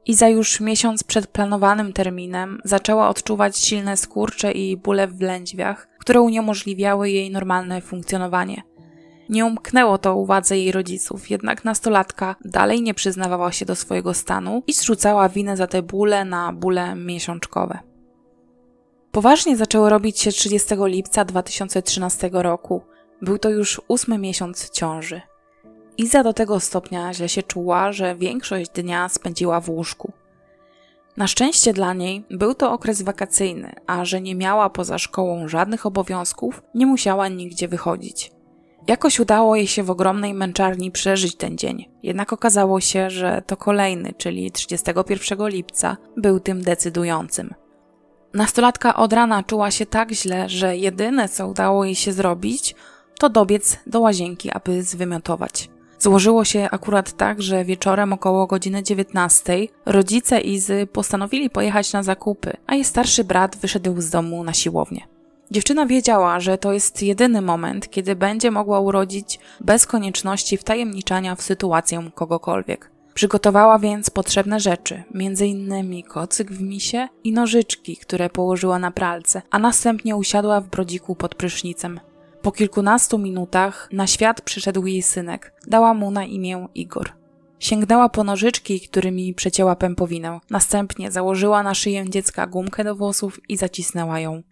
Iza 0.06 0.30
już 0.30 0.60
miesiąc 0.60 1.04
przed 1.04 1.28
planowanym 1.28 1.94
terminem 1.94 2.62
zaczęła 2.64 3.10
odczuwać 3.10 3.58
silne 3.58 3.98
skurcze 3.98 4.52
i 4.52 4.78
bóle 4.78 5.08
w 5.08 5.22
lędźwiach, 5.22 5.88
które 6.00 6.22
uniemożliwiały 6.22 7.10
jej 7.10 7.32
normalne 7.32 7.82
funkcjonowanie. 7.82 8.64
Nie 9.30 9.46
umknęło 9.46 9.98
to 9.98 10.16
uwadze 10.16 10.58
jej 10.58 10.72
rodziców, 10.72 11.30
jednak 11.30 11.66
nastolatka 11.66 12.36
dalej 12.46 12.82
nie 12.82 12.94
przyznawała 12.94 13.52
się 13.52 13.66
do 13.66 13.76
swojego 13.76 14.14
stanu 14.14 14.64
i 14.68 14.74
zrzucała 14.74 15.30
winę 15.30 15.58
za 15.58 15.68
te 15.68 15.82
bóle 15.82 16.26
na 16.26 16.54
bóle 16.54 16.96
miesiączkowe. 16.96 17.80
Poważnie 19.12 19.58
zaczęło 19.58 19.90
robić 19.90 20.20
się 20.20 20.32
30 20.32 20.76
lipca 20.80 21.26
2013 21.26 22.30
roku. 22.34 22.82
Był 23.22 23.38
to 23.38 23.50
już 23.50 23.82
ósmy 23.88 24.18
miesiąc 24.18 24.70
ciąży. 24.70 25.22
Iza 25.98 26.24
do 26.24 26.34
tego 26.34 26.60
stopnia 26.60 27.14
źle 27.14 27.30
się 27.30 27.44
czuła, 27.44 27.92
że 27.92 28.16
większość 28.16 28.70
dnia 28.70 29.10
spędziła 29.10 29.62
w 29.62 29.70
łóżku. 29.70 30.12
Na 31.18 31.28
szczęście 31.28 31.74
dla 31.74 31.94
niej 31.94 32.26
był 32.30 32.54
to 32.54 32.72
okres 32.72 33.02
wakacyjny, 33.02 33.76
a 33.88 34.06
że 34.06 34.22
nie 34.22 34.36
miała 34.36 34.70
poza 34.70 35.00
szkołą 35.00 35.48
żadnych 35.48 35.86
obowiązków, 35.86 36.64
nie 36.76 36.86
musiała 36.86 37.28
nigdzie 37.28 37.68
wychodzić. 37.68 38.32
Jakoś 38.88 39.20
udało 39.20 39.56
jej 39.56 39.68
się 39.68 39.84
w 39.84 39.90
ogromnej 39.90 40.34
męczarni 40.34 40.92
przeżyć 40.92 41.36
ten 41.36 41.58
dzień, 41.58 41.90
jednak 42.04 42.34
okazało 42.34 42.82
się, 42.82 43.10
że 43.10 43.42
to 43.48 43.58
kolejny, 43.58 44.14
czyli 44.18 44.52
31 44.52 45.48
lipca, 45.48 45.98
był 46.18 46.40
tym 46.40 46.62
decydującym. 46.62 47.54
Nastolatka 48.34 48.96
od 48.96 49.14
rana 49.14 49.44
czuła 49.44 49.72
się 49.72 49.86
tak 49.86 50.12
źle, 50.12 50.50
że 50.50 50.78
jedyne 50.78 51.30
co 51.30 51.48
udało 51.48 51.86
jej 51.86 51.96
się 51.96 52.14
zrobić, 52.14 52.76
to 53.20 53.30
dobiec 53.30 53.78
do 53.88 54.00
łazienki, 54.00 54.52
aby 54.52 54.84
zwymiotować. 54.84 55.70
Złożyło 56.00 56.46
się 56.46 56.68
akurat 56.72 57.18
tak, 57.18 57.42
że 57.42 57.66
wieczorem 57.66 58.14
około 58.14 58.48
godziny 58.48 58.84
19 58.84 59.68
rodzice 59.86 60.42
Izy 60.42 60.88
postanowili 60.88 61.50
pojechać 61.50 61.94
na 61.94 62.04
zakupy, 62.04 62.58
a 62.68 62.76
jej 62.76 62.84
starszy 62.84 63.24
brat 63.24 63.58
wyszedł 63.58 64.02
z 64.02 64.10
domu 64.10 64.44
na 64.44 64.54
siłownię. 64.54 65.08
Dziewczyna 65.52 65.86
wiedziała, 65.86 66.40
że 66.40 66.58
to 66.58 66.74
jest 66.74 67.04
jedyny 67.04 67.42
moment, 67.42 67.90
kiedy 67.90 68.16
będzie 68.16 68.52
mogła 68.52 68.80
urodzić 68.80 69.40
bez 69.62 69.86
konieczności 69.86 70.58
wtajemniczania 70.58 71.36
w 71.36 71.42
sytuację 71.42 72.10
kogokolwiek. 72.16 72.92
Przygotowała 73.14 73.80
więc 73.80 74.10
potrzebne 74.10 74.60
rzeczy, 74.60 75.04
m.in. 75.14 76.04
kocyk 76.04 76.52
w 76.52 76.62
misie 76.62 77.08
i 77.24 77.32
nożyczki, 77.32 77.98
które 77.98 78.30
położyła 78.30 78.80
na 78.80 78.92
pralce, 78.92 79.42
a 79.52 79.60
następnie 79.60 80.16
usiadła 80.16 80.62
w 80.62 80.68
brodziku 80.68 81.16
pod 81.16 81.36
prysznicem. 81.36 82.00
Po 82.46 82.52
kilkunastu 82.52 83.18
minutach 83.18 83.90
na 83.92 84.08
świat 84.08 84.42
przyszedł 84.42 84.86
jej 84.86 85.02
synek. 85.02 85.54
Dała 85.68 85.94
mu 85.94 86.12
na 86.12 86.26
imię 86.26 86.68
Igor. 86.76 87.10
Sięgnęła 87.60 88.10
po 88.10 88.24
nożyczki, 88.24 88.80
którymi 88.80 89.34
przecięła 89.34 89.76
pępowinę. 89.76 90.40
Następnie 90.50 91.12
założyła 91.12 91.64
na 91.64 91.74
szyję 91.74 92.10
dziecka 92.10 92.48
gumkę 92.48 92.84
do 92.84 92.96
włosów 92.96 93.40
i 93.50 93.58
zacisnęła 93.58 94.20
ją. 94.20 94.44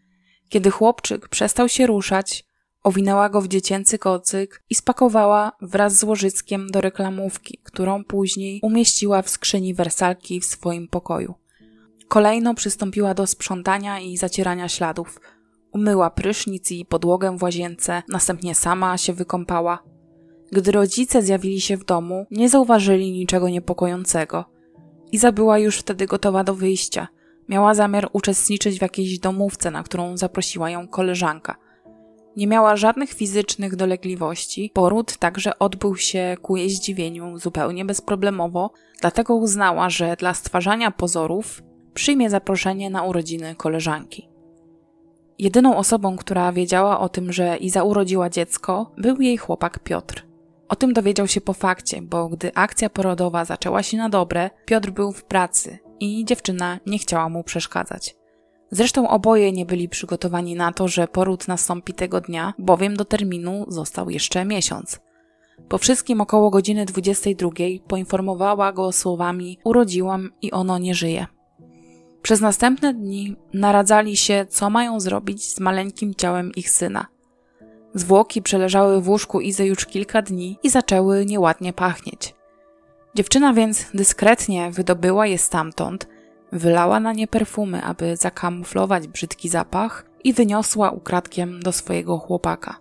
Kiedy 0.49 0.71
chłopczyk 0.71 1.29
przestał 1.29 1.69
się 1.69 1.87
ruszać, 1.87 2.45
owinęła 2.83 3.29
go 3.29 3.41
w 3.41 3.47
dziecięcy 3.47 3.97
kocyk 3.97 4.63
i 4.69 4.75
spakowała 4.75 5.51
wraz 5.61 5.97
z 5.97 6.03
łożyckiem 6.03 6.71
do 6.71 6.81
reklamówki, 6.81 7.59
którą 7.63 8.03
później 8.03 8.59
umieściła 8.63 9.21
w 9.21 9.29
skrzyni 9.29 9.73
wersalki 9.73 10.41
w 10.41 10.45
swoim 10.45 10.87
pokoju. 10.87 11.33
Kolejno 12.07 12.53
przystąpiła 12.53 13.13
do 13.13 13.27
sprzątania 13.27 13.99
i 13.99 14.17
zacierania 14.17 14.69
śladów– 14.69 15.19
Umyła 15.73 16.09
prysznic 16.09 16.71
i 16.71 16.85
podłogę 16.85 17.37
w 17.37 17.43
łazience, 17.43 18.03
następnie 18.09 18.55
sama 18.55 18.97
się 18.97 19.13
wykąpała. 19.13 19.83
Gdy 20.51 20.71
rodzice 20.71 21.21
zjawili 21.21 21.61
się 21.61 21.77
w 21.77 21.85
domu, 21.85 22.25
nie 22.31 22.49
zauważyli 22.49 23.11
niczego 23.11 23.49
niepokojącego. 23.49 24.45
Iza 25.11 25.31
była 25.31 25.59
już 25.59 25.77
wtedy 25.77 26.05
gotowa 26.05 26.43
do 26.43 26.55
wyjścia. 26.55 27.07
Miała 27.49 27.73
zamiar 27.73 28.09
uczestniczyć 28.13 28.79
w 28.79 28.81
jakiejś 28.81 29.19
domówce, 29.19 29.71
na 29.71 29.83
którą 29.83 30.17
zaprosiła 30.17 30.69
ją 30.69 30.87
koleżanka. 30.87 31.55
Nie 32.37 32.47
miała 32.47 32.75
żadnych 32.75 33.13
fizycznych 33.13 33.75
dolegliwości. 33.75 34.71
Poród 34.73 35.17
także 35.17 35.59
odbył 35.59 35.95
się 35.95 36.37
ku 36.41 36.57
jej 36.57 36.69
zdziwieniu 36.69 37.37
zupełnie 37.37 37.85
bezproblemowo, 37.85 38.71
dlatego 39.01 39.35
uznała, 39.35 39.89
że 39.89 40.15
dla 40.15 40.33
stwarzania 40.33 40.91
pozorów 40.91 41.63
przyjmie 41.93 42.29
zaproszenie 42.29 42.89
na 42.89 43.03
urodziny 43.03 43.55
koleżanki. 43.55 44.32
Jedyną 45.39 45.77
osobą, 45.77 46.17
która 46.17 46.51
wiedziała 46.51 46.99
o 46.99 47.09
tym, 47.09 47.31
że 47.31 47.57
Iza 47.57 47.83
urodziła 47.83 48.29
dziecko, 48.29 48.91
był 48.97 49.21
jej 49.21 49.37
chłopak 49.37 49.79
Piotr. 49.79 50.25
O 50.69 50.75
tym 50.75 50.93
dowiedział 50.93 51.27
się 51.27 51.41
po 51.41 51.53
fakcie, 51.53 52.01
bo 52.01 52.29
gdy 52.29 52.51
akcja 52.55 52.89
porodowa 52.89 53.45
zaczęła 53.45 53.83
się 53.83 53.97
na 53.97 54.09
dobre, 54.09 54.49
Piotr 54.65 54.91
był 54.91 55.11
w 55.11 55.23
pracy 55.23 55.79
i 55.99 56.25
dziewczyna 56.25 56.79
nie 56.85 56.97
chciała 56.97 57.29
mu 57.29 57.43
przeszkadzać. 57.43 58.15
Zresztą 58.71 59.09
oboje 59.09 59.51
nie 59.51 59.65
byli 59.65 59.89
przygotowani 59.89 60.55
na 60.55 60.71
to, 60.71 60.87
że 60.87 61.07
poród 61.07 61.47
nastąpi 61.47 61.93
tego 61.93 62.21
dnia, 62.21 62.53
bowiem 62.59 62.95
do 62.95 63.05
terminu 63.05 63.65
został 63.67 64.09
jeszcze 64.09 64.45
miesiąc. 64.45 64.99
Po 65.69 65.77
wszystkim 65.77 66.21
około 66.21 66.49
godziny 66.49 66.85
22 66.85 67.49
poinformowała 67.87 68.71
go 68.71 68.91
słowami: 68.91 69.59
Urodziłam 69.63 70.29
i 70.41 70.51
ono 70.51 70.77
nie 70.77 70.95
żyje. 70.95 71.27
Przez 72.23 72.41
następne 72.41 72.93
dni 72.93 73.35
naradzali 73.53 74.17
się, 74.17 74.45
co 74.49 74.69
mają 74.69 74.99
zrobić 74.99 75.53
z 75.53 75.59
maleńkim 75.59 76.15
ciałem 76.15 76.51
ich 76.55 76.69
syna. 76.69 77.05
Zwłoki 77.93 78.41
przeleżały 78.41 79.01
w 79.01 79.09
łóżku 79.09 79.41
Izy 79.41 79.65
już 79.65 79.85
kilka 79.85 80.21
dni 80.21 80.57
i 80.63 80.69
zaczęły 80.69 81.25
nieładnie 81.25 81.73
pachnieć. 81.73 82.35
Dziewczyna 83.15 83.53
więc 83.53 83.85
dyskretnie 83.93 84.71
wydobyła 84.71 85.27
je 85.27 85.37
stamtąd, 85.37 86.07
wylała 86.51 86.99
na 86.99 87.13
nie 87.13 87.27
perfumy, 87.27 87.83
aby 87.83 88.17
zakamuflować 88.17 89.07
brzydki 89.07 89.49
zapach 89.49 90.05
i 90.23 90.33
wyniosła 90.33 90.91
ukradkiem 90.91 91.59
do 91.59 91.71
swojego 91.71 92.17
chłopaka. 92.17 92.79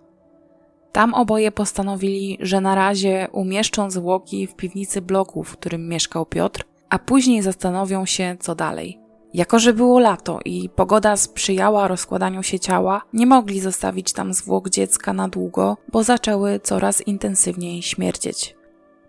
Tam 0.91 1.13
oboje 1.13 1.51
postanowili, 1.51 2.37
że 2.41 2.61
na 2.61 2.75
razie 2.75 3.27
umieszczą 3.31 3.91
zwłoki 3.91 4.47
w 4.47 4.55
piwnicy 4.55 5.01
bloku, 5.01 5.43
w 5.43 5.53
którym 5.57 5.87
mieszkał 5.87 6.25
Piotr, 6.25 6.63
a 6.89 6.99
później 6.99 7.41
zastanowią 7.41 8.05
się, 8.05 8.37
co 8.39 8.55
dalej. 8.55 9.02
Jako, 9.33 9.59
że 9.59 9.73
było 9.73 9.99
lato 9.99 10.39
i 10.45 10.69
pogoda 10.69 11.17
sprzyjała 11.17 11.87
rozkładaniu 11.87 12.43
się 12.43 12.59
ciała, 12.59 13.01
nie 13.13 13.25
mogli 13.25 13.59
zostawić 13.59 14.13
tam 14.13 14.33
zwłok 14.33 14.69
dziecka 14.69 15.13
na 15.13 15.27
długo, 15.27 15.77
bo 15.91 16.03
zaczęły 16.03 16.59
coraz 16.59 17.07
intensywniej 17.07 17.81
śmierdzieć. 17.81 18.55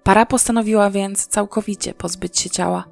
Para 0.03 0.27
postanowiła 0.27 0.91
więc 0.91 1.27
całkowicie 1.27 1.95
pozbyć 1.95 2.39
się 2.39 2.51
ciała. 2.51 2.85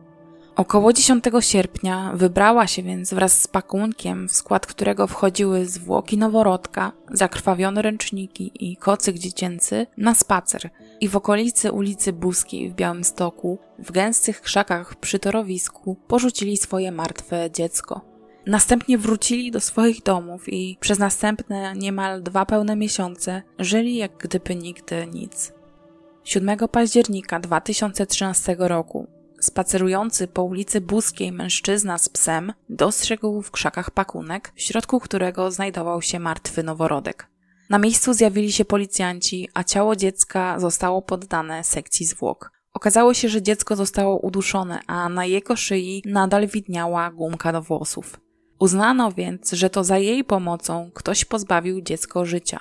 Około 0.56 0.92
10 0.92 1.24
sierpnia 1.40 2.12
wybrała 2.14 2.66
się 2.66 2.82
więc 2.82 3.14
wraz 3.14 3.42
z 3.42 3.46
pakunkiem, 3.46 4.28
w 4.28 4.32
skład 4.32 4.66
którego 4.66 5.06
wchodziły 5.06 5.66
zwłoki 5.66 6.18
noworodka, 6.18 6.92
zakrwawione 7.10 7.82
ręczniki 7.82 8.52
i 8.60 8.76
kocyk 8.76 9.18
dziecięcy, 9.18 9.86
na 9.96 10.14
spacer 10.14 10.70
i 11.02 11.08
w 11.08 11.16
okolicy 11.16 11.72
ulicy 11.72 12.12
Buskiej 12.12 12.70
w 12.70 12.74
Białymstoku, 12.74 13.58
w 13.78 13.92
gęstych 13.92 14.40
krzakach 14.40 14.94
przy 14.94 15.18
torowisku, 15.18 15.96
porzucili 16.08 16.56
swoje 16.56 16.92
martwe 16.92 17.50
dziecko. 17.50 18.00
Następnie 18.46 18.98
wrócili 18.98 19.50
do 19.50 19.60
swoich 19.60 20.02
domów 20.02 20.48
i 20.48 20.76
przez 20.80 20.98
następne 20.98 21.72
niemal 21.76 22.22
dwa 22.22 22.46
pełne 22.46 22.76
miesiące 22.76 23.42
żyli 23.58 23.96
jak 23.96 24.16
gdyby 24.16 24.54
nigdy 24.54 25.06
nic. 25.06 25.52
7 26.24 26.58
października 26.72 27.40
2013 27.40 28.56
roku 28.58 29.06
Spacerujący 29.40 30.28
po 30.28 30.42
ulicy 30.42 30.80
Buskiej 30.80 31.32
mężczyzna 31.32 31.98
z 31.98 32.08
psem 32.08 32.52
dostrzegł 32.68 33.42
w 33.42 33.50
krzakach 33.50 33.90
pakunek, 33.90 34.52
w 34.56 34.62
środku 34.62 35.00
którego 35.00 35.50
znajdował 35.50 36.02
się 36.02 36.18
martwy 36.18 36.62
noworodek. 36.62 37.31
Na 37.70 37.78
miejscu 37.78 38.14
zjawili 38.14 38.52
się 38.52 38.64
policjanci, 38.64 39.48
a 39.54 39.64
ciało 39.64 39.96
dziecka 39.96 40.60
zostało 40.60 41.02
poddane 41.02 41.64
sekcji 41.64 42.06
zwłok. 42.06 42.52
Okazało 42.74 43.14
się, 43.14 43.28
że 43.28 43.42
dziecko 43.42 43.76
zostało 43.76 44.18
uduszone, 44.18 44.80
a 44.86 45.08
na 45.08 45.24
jego 45.26 45.56
szyi 45.56 46.02
nadal 46.06 46.46
widniała 46.46 47.10
gumka 47.10 47.52
do 47.52 47.62
włosów. 47.62 48.20
Uznano 48.58 49.12
więc, 49.12 49.52
że 49.52 49.70
to 49.70 49.84
za 49.84 49.98
jej 49.98 50.24
pomocą 50.24 50.90
ktoś 50.94 51.24
pozbawił 51.24 51.80
dziecko 51.80 52.24
życia. 52.24 52.60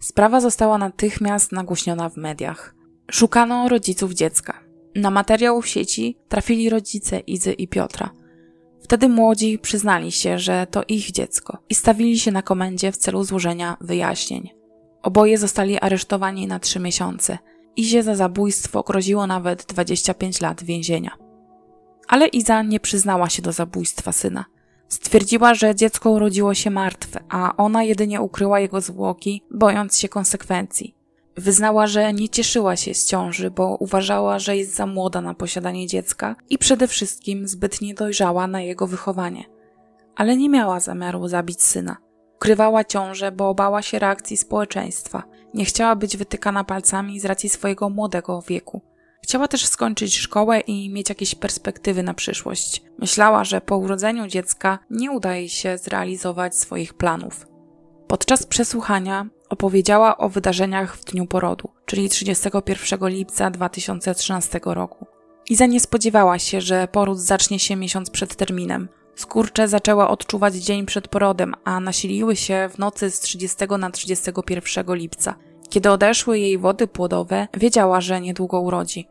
Sprawa 0.00 0.40
została 0.40 0.78
natychmiast 0.78 1.52
nagłośniona 1.52 2.08
w 2.08 2.16
mediach. 2.16 2.74
Szukano 3.10 3.68
rodziców 3.68 4.12
dziecka. 4.12 4.60
Na 4.94 5.10
materiał 5.10 5.62
w 5.62 5.68
sieci 5.68 6.16
trafili 6.28 6.70
rodzice 6.70 7.20
Izy 7.20 7.52
i 7.52 7.68
Piotra. 7.68 8.10
Wtedy 8.90 9.08
młodzi 9.08 9.58
przyznali 9.58 10.12
się, 10.12 10.38
że 10.38 10.66
to 10.70 10.82
ich 10.88 11.10
dziecko 11.10 11.58
i 11.68 11.74
stawili 11.74 12.18
się 12.18 12.32
na 12.32 12.42
komendzie 12.42 12.92
w 12.92 12.96
celu 12.96 13.24
złożenia 13.24 13.76
wyjaśnień. 13.80 14.50
Oboje 15.02 15.38
zostali 15.38 15.78
aresztowani 15.78 16.46
na 16.46 16.58
trzy 16.58 16.80
miesiące. 16.80 17.38
Izie 17.76 18.02
za 18.02 18.14
zabójstwo 18.14 18.82
groziło 18.82 19.26
nawet 19.26 19.66
25 19.66 20.40
lat 20.40 20.64
więzienia. 20.64 21.10
Ale 22.08 22.26
Iza 22.26 22.62
nie 22.62 22.80
przyznała 22.80 23.28
się 23.28 23.42
do 23.42 23.52
zabójstwa 23.52 24.12
syna. 24.12 24.44
Stwierdziła, 24.88 25.54
że 25.54 25.74
dziecko 25.74 26.10
urodziło 26.10 26.54
się 26.54 26.70
martwe, 26.70 27.20
a 27.28 27.56
ona 27.56 27.84
jedynie 27.84 28.20
ukryła 28.20 28.60
jego 28.60 28.80
zwłoki, 28.80 29.42
bojąc 29.50 29.98
się 29.98 30.08
konsekwencji. 30.08 30.94
Wyznała, 31.40 31.86
że 31.86 32.12
nie 32.12 32.28
cieszyła 32.28 32.76
się 32.76 32.94
z 32.94 33.06
ciąży, 33.06 33.50
bo 33.50 33.76
uważała, 33.76 34.38
że 34.38 34.56
jest 34.56 34.74
za 34.74 34.86
młoda 34.86 35.20
na 35.20 35.34
posiadanie 35.34 35.86
dziecka 35.86 36.36
i 36.50 36.58
przede 36.58 36.88
wszystkim 36.88 37.48
zbyt 37.48 37.80
niedojrzała 37.80 38.46
na 38.46 38.60
jego 38.60 38.86
wychowanie. 38.86 39.44
Ale 40.16 40.36
nie 40.36 40.48
miała 40.48 40.80
zamiaru 40.80 41.28
zabić 41.28 41.62
syna. 41.62 41.96
Ukrywała 42.36 42.84
ciążę, 42.84 43.32
bo 43.32 43.54
bała 43.54 43.82
się 43.82 43.98
reakcji 43.98 44.36
społeczeństwa. 44.36 45.22
Nie 45.54 45.64
chciała 45.64 45.96
być 45.96 46.16
wytykana 46.16 46.64
palcami 46.64 47.20
z 47.20 47.24
racji 47.24 47.48
swojego 47.48 47.90
młodego 47.90 48.42
wieku. 48.48 48.82
Chciała 49.22 49.48
też 49.48 49.66
skończyć 49.66 50.18
szkołę 50.18 50.60
i 50.60 50.90
mieć 50.90 51.08
jakieś 51.08 51.34
perspektywy 51.34 52.02
na 52.02 52.14
przyszłość. 52.14 52.82
Myślała, 52.98 53.44
że 53.44 53.60
po 53.60 53.76
urodzeniu 53.76 54.26
dziecka 54.26 54.78
nie 54.90 55.10
udaje 55.10 55.48
się 55.48 55.78
zrealizować 55.78 56.56
swoich 56.56 56.94
planów. 56.94 57.46
Podczas 58.06 58.46
przesłuchania 58.46 59.26
opowiedziała 59.50 60.16
o 60.16 60.28
wydarzeniach 60.28 60.96
w 60.96 61.04
dniu 61.04 61.26
porodu, 61.26 61.68
czyli 61.86 62.08
31 62.08 63.08
lipca 63.08 63.50
2013 63.50 64.60
roku. 64.64 65.06
Iza 65.50 65.66
nie 65.66 65.80
spodziewała 65.80 66.38
się, 66.38 66.60
że 66.60 66.88
poród 66.92 67.20
zacznie 67.20 67.58
się 67.58 67.76
miesiąc 67.76 68.10
przed 68.10 68.36
terminem. 68.36 68.88
Skurcze 69.14 69.68
zaczęła 69.68 70.08
odczuwać 70.08 70.54
dzień 70.54 70.86
przed 70.86 71.08
porodem, 71.08 71.54
a 71.64 71.80
nasiliły 71.80 72.36
się 72.36 72.68
w 72.72 72.78
nocy 72.78 73.10
z 73.10 73.20
30 73.20 73.56
na 73.78 73.90
31 73.90 74.94
lipca. 74.94 75.34
Kiedy 75.68 75.90
odeszły 75.90 76.38
jej 76.38 76.58
wody 76.58 76.86
płodowe, 76.86 77.48
wiedziała, 77.54 78.00
że 78.00 78.20
niedługo 78.20 78.60
urodzi. 78.60 79.08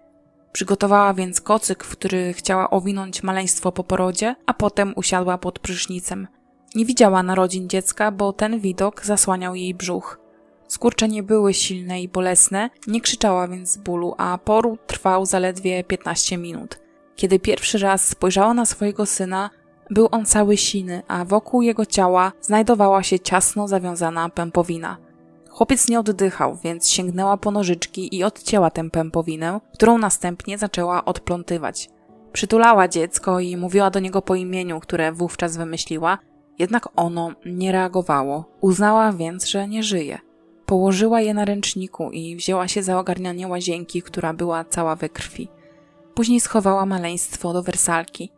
Przygotowała 0.52 1.14
więc 1.14 1.42
kocyk, 1.42 1.84
w 1.84 1.92
który 1.92 2.34
chciała 2.34 2.70
owinąć 2.70 3.24
maleństwo 3.24 3.72
po 3.72 3.84
porodzie, 3.84 4.36
a 4.46 4.54
potem 4.54 4.94
usiadła 4.96 5.38
pod 5.38 5.60
prysznicem. 5.60 6.28
Nie 6.76 6.86
widziała 6.86 7.24
narodzin 7.24 7.70
dziecka, 7.70 8.12
bo 8.12 8.34
ten 8.34 8.60
widok 8.60 9.06
zasłaniał 9.06 9.56
jej 9.56 9.74
brzuch. 9.74 10.20
Skurcze 10.70 11.08
nie 11.08 11.24
były 11.24 11.54
silne 11.54 12.02
i 12.02 12.08
bolesne, 12.08 12.70
nie 12.88 13.02
krzyczała 13.02 13.48
więc 13.48 13.72
z 13.72 13.78
bólu, 13.78 14.16
a 14.18 14.38
poród 14.38 14.88
trwał 14.88 15.26
zaledwie 15.26 15.84
15 15.84 16.38
minut. 16.38 16.80
Kiedy 17.16 17.40
pierwszy 17.40 17.78
raz 17.78 18.08
spojrzała 18.08 18.54
na 18.54 18.66
swojego 18.66 19.06
syna, 19.06 19.50
był 19.90 20.08
on 20.12 20.26
cały 20.26 20.58
siny, 20.58 21.02
a 21.08 21.26
wokół 21.26 21.62
jego 21.62 21.86
ciała 21.86 22.32
znajdowała 22.42 23.04
się 23.04 23.20
ciasno 23.20 23.68
zawiązana 23.68 24.30
pępowina. 24.30 24.98
Chłopiec 25.50 25.88
nie 25.88 26.00
oddychał, 26.00 26.58
więc 26.64 26.90
sięgnęła 26.90 27.38
po 27.38 27.52
nożyczki 27.52 28.16
i 28.16 28.24
odcięła 28.24 28.70
tę 28.70 28.90
pępowinę, 28.90 29.60
którą 29.74 29.98
następnie 29.98 30.58
zaczęła 30.58 31.06
odplątywać. 31.06 31.90
Przytulała 32.34 32.88
dziecko 32.88 33.40
i 33.40 33.58
mówiła 33.58 33.90
do 33.90 34.00
niego 34.00 34.22
po 34.22 34.36
imieniu, 34.36 34.80
które 34.80 35.12
wówczas 35.12 35.58
wymyśliła, 35.58 36.18
jednak 36.60 36.88
ono 36.96 37.32
nie 37.46 37.72
reagowało. 37.72 38.46
Uznała 38.62 39.12
więc, 39.14 39.46
że 39.46 39.68
nie 39.68 39.84
żyje. 39.84 40.29
Położyła 40.70 41.22
je 41.22 41.34
na 41.34 41.46
ręczniku 41.46 42.12
i 42.12 42.36
wzięła 42.36 42.68
się 42.68 42.84
za 42.84 43.00
ogarnianie 43.00 43.48
łazienki, 43.48 44.02
która 44.02 44.34
była 44.34 44.66
cała 44.66 44.96
we 44.96 45.10
krwi. 45.10 45.48
Później 46.14 46.40
schowała 46.40 46.86
maleństwo 46.86 47.54
do 47.54 47.64
wersalki. 47.64 48.32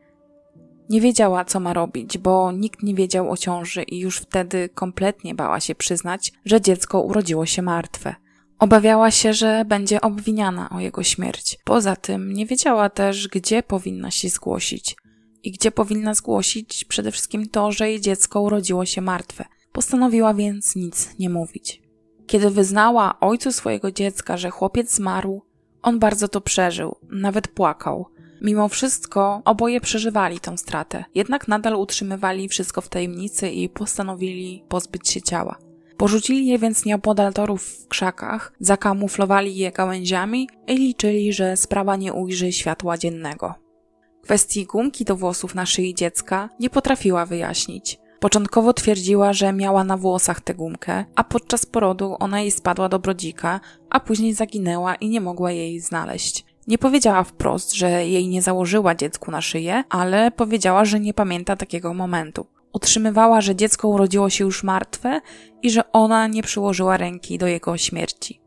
Nie 0.90 1.02
wiedziała, 1.02 1.46
co 1.46 1.60
ma 1.60 1.74
robić, 1.74 2.18
bo 2.18 2.52
nikt 2.52 2.84
nie 2.84 2.96
wiedział 2.96 3.32
o 3.32 3.38
ciąży 3.38 3.84
i 3.84 4.00
już 4.00 4.18
wtedy 4.18 4.70
kompletnie 4.70 5.36
bała 5.36 5.60
się 5.60 5.76
przyznać, 5.76 6.32
że 6.46 6.62
dziecko 6.62 7.02
urodziło 7.02 7.46
się 7.46 7.62
martwe. 7.62 8.16
Obawiała 8.60 9.12
się, 9.12 9.34
że 9.34 9.66
będzie 9.66 10.02
obwiniana 10.02 10.70
o 10.70 10.80
jego 10.80 11.04
śmierć. 11.04 11.58
Poza 11.64 11.96
tym 11.96 12.34
nie 12.34 12.46
wiedziała 12.46 12.90
też, 12.90 13.28
gdzie 13.28 13.64
powinna 13.64 14.12
się 14.12 14.30
zgłosić. 14.30 14.96
I 15.44 15.52
gdzie 15.52 15.72
powinna 15.72 16.14
zgłosić 16.14 16.86
przede 16.86 17.12
wszystkim 17.12 17.50
to, 17.50 17.72
że 17.72 17.90
jej 17.90 18.02
dziecko 18.02 18.42
urodziło 18.42 18.86
się 18.86 19.02
martwe. 19.02 19.46
Postanowiła 19.72 20.34
więc 20.34 20.76
nic 20.76 21.20
nie 21.20 21.30
mówić. 21.30 21.91
Kiedy 22.32 22.50
wyznała 22.50 23.20
ojcu 23.20 23.52
swojego 23.52 23.92
dziecka, 23.92 24.38
że 24.38 24.50
chłopiec 24.50 24.94
zmarł, 24.96 25.42
on 25.82 26.00
bardzo 26.00 26.28
to 26.28 26.42
przeżył, 26.42 26.96
nawet 27.10 27.48
płakał. 27.48 28.06
Mimo 28.42 28.68
wszystko 28.70 29.42
oboje 29.46 29.82
przeżywali 29.82 30.40
tę 30.40 30.58
stratę, 30.58 31.06
jednak 31.16 31.48
nadal 31.48 31.76
utrzymywali 31.76 32.50
wszystko 32.50 32.82
w 32.82 32.90
tajemnicy 32.90 33.50
i 33.50 33.70
postanowili 33.70 34.64
pozbyć 34.70 35.10
się 35.10 35.22
ciała. 35.22 35.58
Porzucili 35.98 36.48
je 36.48 36.60
więc 36.60 36.86
nieopodal 36.86 37.34
torów 37.34 37.64
w 37.64 37.88
krzakach, 37.88 38.54
zakamuflowali 38.60 39.56
je 39.56 39.72
gałęziami 39.72 40.50
i 40.68 40.76
liczyli, 40.76 41.34
że 41.34 41.58
sprawa 41.58 41.96
nie 41.96 42.14
ujrzy 42.14 42.52
światła 42.52 42.98
dziennego. 42.98 43.56
Kwestii 44.22 44.66
gumki 44.66 45.06
do 45.06 45.16
włosów 45.16 45.56
na 45.56 45.66
szyi 45.66 45.96
dziecka 45.96 46.50
nie 46.60 46.70
potrafiła 46.70 47.26
wyjaśnić. 47.26 48.01
Początkowo 48.22 48.74
twierdziła, 48.74 49.34
że 49.34 49.54
miała 49.54 49.84
na 49.84 49.98
włosach 49.98 50.42
tę 50.42 50.54
gumkę, 50.54 51.06
a 51.16 51.24
podczas 51.24 51.66
porodu 51.66 52.16
ona 52.20 52.42
jej 52.42 52.52
spadła 52.52 52.90
do 52.90 53.00
brodzika, 53.00 53.60
a 53.90 54.00
później 54.00 54.34
zaginęła 54.34 54.96
i 54.96 55.10
nie 55.10 55.22
mogła 55.22 55.52
jej 55.52 55.80
znaleźć. 55.80 56.46
Nie 56.68 56.78
powiedziała 56.78 57.24
wprost, 57.24 57.74
że 57.74 58.08
jej 58.08 58.28
nie 58.28 58.42
założyła 58.42 58.96
dziecku 58.96 59.32
na 59.32 59.42
szyję, 59.42 59.84
ale 59.90 60.32
powiedziała, 60.32 60.86
że 60.86 61.00
nie 61.00 61.14
pamięta 61.14 61.56
takiego 61.56 61.94
momentu. 61.94 62.46
Utrzymywała, 62.74 63.42
że 63.42 63.56
dziecko 63.56 63.88
urodziło 63.88 64.30
się 64.30 64.44
już 64.44 64.64
martwe 64.64 65.22
i 65.62 65.72
że 65.72 65.92
ona 65.92 66.28
nie 66.28 66.44
przyłożyła 66.44 66.98
ręki 66.98 67.38
do 67.38 67.48
jego 67.48 67.78
śmierci. 67.78 68.42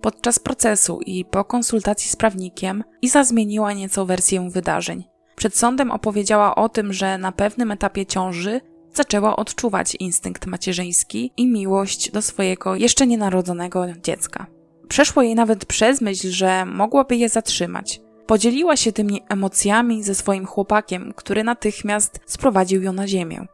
Podczas 0.00 0.38
procesu 0.38 1.00
i 1.06 1.24
po 1.24 1.44
konsultacji 1.44 2.10
z 2.10 2.16
prawnikiem 2.16 2.84
Iza 3.02 3.24
zmieniła 3.24 3.72
nieco 3.72 4.06
wersję 4.06 4.50
wydarzeń. 4.50 5.04
Przed 5.36 5.56
sądem 5.56 5.90
opowiedziała 5.90 6.54
o 6.54 6.68
tym, 6.68 6.92
że 6.92 7.18
na 7.18 7.32
pewnym 7.32 7.70
etapie 7.70 8.06
ciąży 8.06 8.60
zaczęła 8.94 9.36
odczuwać 9.36 9.94
instynkt 9.94 10.46
macierzyński 10.46 11.32
i 11.36 11.46
miłość 11.46 12.10
do 12.10 12.22
swojego 12.22 12.76
jeszcze 12.76 13.06
nienarodzonego 13.06 13.86
dziecka. 14.02 14.46
Przeszło 14.88 15.22
jej 15.22 15.34
nawet 15.34 15.64
przez 15.64 16.00
myśl, 16.00 16.30
że 16.30 16.64
mogłaby 16.64 17.16
je 17.16 17.28
zatrzymać. 17.28 18.00
Podzieliła 18.26 18.76
się 18.76 18.92
tymi 18.92 19.22
emocjami 19.28 20.02
ze 20.02 20.14
swoim 20.14 20.46
chłopakiem, 20.46 21.12
który 21.16 21.44
natychmiast 21.44 22.20
sprowadził 22.26 22.82
ją 22.82 22.92
na 22.92 23.08
ziemię. 23.08 23.46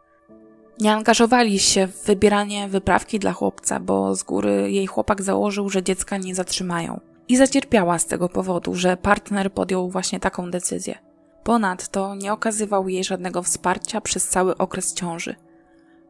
Nie 0.80 0.92
angażowali 0.92 1.58
się 1.58 1.86
w 1.86 2.04
wybieranie 2.04 2.68
wyprawki 2.68 3.18
dla 3.18 3.32
chłopca, 3.32 3.80
bo 3.80 4.14
z 4.14 4.22
góry 4.22 4.72
jej 4.72 4.86
chłopak 4.86 5.22
założył, 5.22 5.68
że 5.68 5.82
dziecka 5.82 6.16
nie 6.16 6.34
zatrzymają. 6.34 7.00
I 7.28 7.36
zacierpiała 7.36 7.98
z 7.98 8.06
tego 8.06 8.28
powodu, 8.28 8.74
że 8.74 8.96
partner 8.96 9.52
podjął 9.52 9.90
właśnie 9.90 10.20
taką 10.20 10.50
decyzję. 10.50 11.05
Ponadto 11.46 12.14
nie 12.14 12.32
okazywał 12.32 12.88
jej 12.88 13.04
żadnego 13.04 13.42
wsparcia 13.42 14.00
przez 14.00 14.28
cały 14.28 14.56
okres 14.56 14.94
ciąży. 14.94 15.34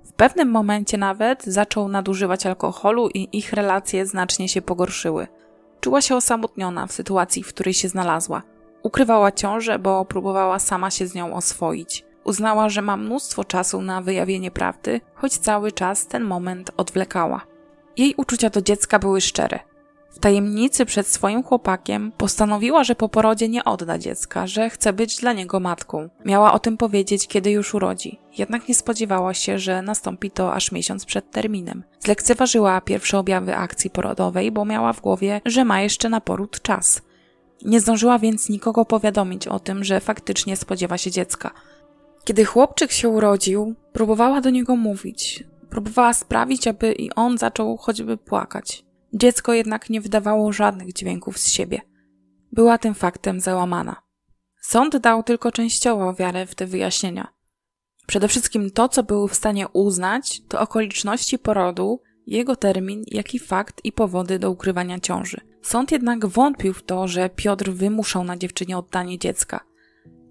W 0.05 0.13
pewnym 0.13 0.51
momencie 0.51 0.99
nawet 0.99 1.45
zaczął 1.45 1.89
nadużywać 1.89 2.47
alkoholu 2.47 3.09
i 3.15 3.29
ich 3.39 3.53
relacje 3.53 4.07
znacznie 4.07 4.49
się 4.49 4.63
pogorszyły. 4.63 5.27
Czuła 5.81 6.03
się 6.03 6.17
osamotniona 6.17 6.87
w 6.87 6.93
sytuacji, 6.93 7.43
w 7.43 7.49
której 7.49 7.75
się 7.75 7.89
znalazła. 7.89 8.43
Ukrywała 8.83 9.33
ciążę, 9.33 9.79
bo 9.79 10.05
próbowała 10.05 10.59
sama 10.59 10.91
się 10.91 11.07
z 11.07 11.15
nią 11.15 11.35
oswoić. 11.35 12.05
Uznała, 12.25 12.69
że 12.69 12.83
ma 12.83 12.97
mnóstwo 12.97 13.45
czasu 13.45 13.83
na 13.83 14.03
wyjawienie 14.03 14.51
prawdy, 14.51 15.01
choć 15.15 15.39
cały 15.39 15.73
czas 15.73 16.07
ten 16.07 16.25
moment 16.25 16.71
odwlekała. 16.77 17.41
Jej 17.97 18.15
uczucia 18.17 18.51
do 18.51 18.63
dziecka 18.63 18.99
były 18.99 19.21
szczere. 19.21 19.61
W 20.17 20.19
tajemnicy 20.19 20.87
przed 20.87 21.07
swoim 21.07 21.43
chłopakiem 21.43 22.13
postanowiła, 22.17 22.85
że 22.85 22.95
po 22.95 23.09
porodzie 23.09 23.49
nie 23.49 23.65
odda 23.65 23.99
dziecka, 23.99 24.47
że 24.47 24.71
chce 24.71 24.93
być 24.93 25.17
dla 25.17 25.33
niego 25.33 25.61
matką. 25.61 26.09
Miała 26.25 26.53
o 26.53 26.59
tym 26.59 26.77
powiedzieć, 26.77 27.29
kiedy 27.29 27.51
już 27.51 27.75
urodzi. 27.75 28.19
Jednak 28.39 28.69
nie 28.69 28.75
spodziewała 28.75 29.35
się, 29.35 29.59
że 29.59 29.83
nastąpi 29.83 30.31
to 30.31 30.53
aż 30.53 30.73
miesiąc 30.73 31.05
przed 31.05 31.31
terminem. 31.31 31.85
Zlekceważyła 32.01 32.81
pierwsze 32.81 33.19
objawy 33.19 33.57
akcji 33.57 33.91
porodowej, 33.91 34.53
bo 34.53 34.65
miała 34.65 34.93
w 34.93 35.01
głowie, 35.01 35.41
że 35.45 35.65
ma 35.65 35.81
jeszcze 35.81 36.09
na 36.09 36.21
poród 36.21 36.63
czas. 36.63 37.03
Nie 37.65 37.81
zdążyła 37.81 38.19
więc 38.19 38.49
nikogo 38.49 38.85
powiadomić 38.85 39.49
o 39.49 39.59
tym, 39.59 39.85
że 39.85 40.01
faktycznie 40.01 40.57
spodziewa 40.57 40.99
się 40.99 41.11
dziecka. 41.11 41.51
Kiedy 42.25 42.45
chłopczyk 42.45 42.93
się 42.93 43.09
urodził, 43.09 43.75
próbowała 43.93 44.41
do 44.41 44.51
niego 44.51 44.77
mówić. 44.77 45.45
Próbowała 45.71 46.15
sprawić, 46.15 46.69
aby 46.69 46.93
i 46.93 47.11
on 47.15 47.39
zaczął 47.39 47.77
choćby 47.77 48.17
płakać. 48.17 48.86
Dziecko 49.17 49.53
jednak 49.53 49.91
nie 49.91 50.01
wydawało 50.01 50.53
żadnych 50.53 50.93
dźwięków 50.93 51.39
z 51.39 51.49
siebie. 51.49 51.81
Była 52.53 52.79
tym 52.79 52.95
faktem 52.95 53.41
załamana. 53.41 54.03
Sąd 54.61 54.97
dał 54.97 55.23
tylko 55.23 55.53
częściowo 55.53 56.15
wiarę 56.15 56.47
w 56.47 56.55
te 56.55 56.67
wyjaśnienia. 56.67 57.33
Przede 58.07 58.29
wszystkim 58.29 58.71
to, 58.71 58.89
co 58.89 59.03
był 59.03 59.29
w 59.29 59.35
stanie 59.35 59.69
uznać, 59.69 60.43
to 60.49 60.61
okoliczności 60.61 61.39
porodu, 61.39 62.03
jego 62.27 62.57
termin, 62.57 63.05
jak 63.07 63.35
i 63.35 63.39
fakt 63.39 63.81
i 63.85 63.93
powody 63.93 64.39
do 64.39 64.51
ukrywania 64.51 65.01
ciąży. 65.01 65.41
Sąd 65.63 65.93
jednak 65.93 66.27
wątpił 66.27 66.75
w 66.75 66.83
to, 66.83 67.09
że 67.09 67.31
Piotr 67.31 67.71
wymuszał 67.71 68.25
na 68.25 68.37
dziewczynie 68.37 68.79
oddanie 68.79 69.19
dziecka– 69.19 69.61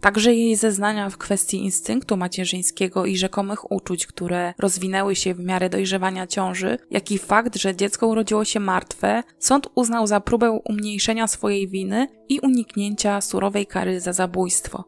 Także 0.02 0.34
jej 0.34 0.56
zeznania 0.56 1.10
w 1.10 1.18
kwestii 1.18 1.64
instynktu 1.64 2.18
macierzyńskiego 2.18 3.06
i 3.06 3.18
rzekomych 3.18 3.72
uczuć, 3.72 4.08
które 4.08 4.54
rozwinęły 4.60 5.16
się 5.16 5.34
w 5.34 5.40
miarę 5.40 5.70
dojrzewania 5.70 6.28
ciąży, 6.28 6.78
jak 6.92 7.12
i 7.12 7.18
fakt, 7.18 7.56
że 7.56 7.76
dziecko 7.76 8.08
urodziło 8.08 8.46
się 8.46 8.60
martwe, 8.60 9.24
sąd 9.40 9.68
uznał 9.76 10.08
za 10.08 10.20
próbę 10.20 10.52
umniejszenia 10.52 11.28
swojej 11.28 11.68
winy 11.68 12.08
i 12.30 12.40
uniknięcia 12.40 13.22
surowej 13.22 13.68
kary 13.68 14.00
za 14.00 14.14
zabójstwo. 14.14 14.84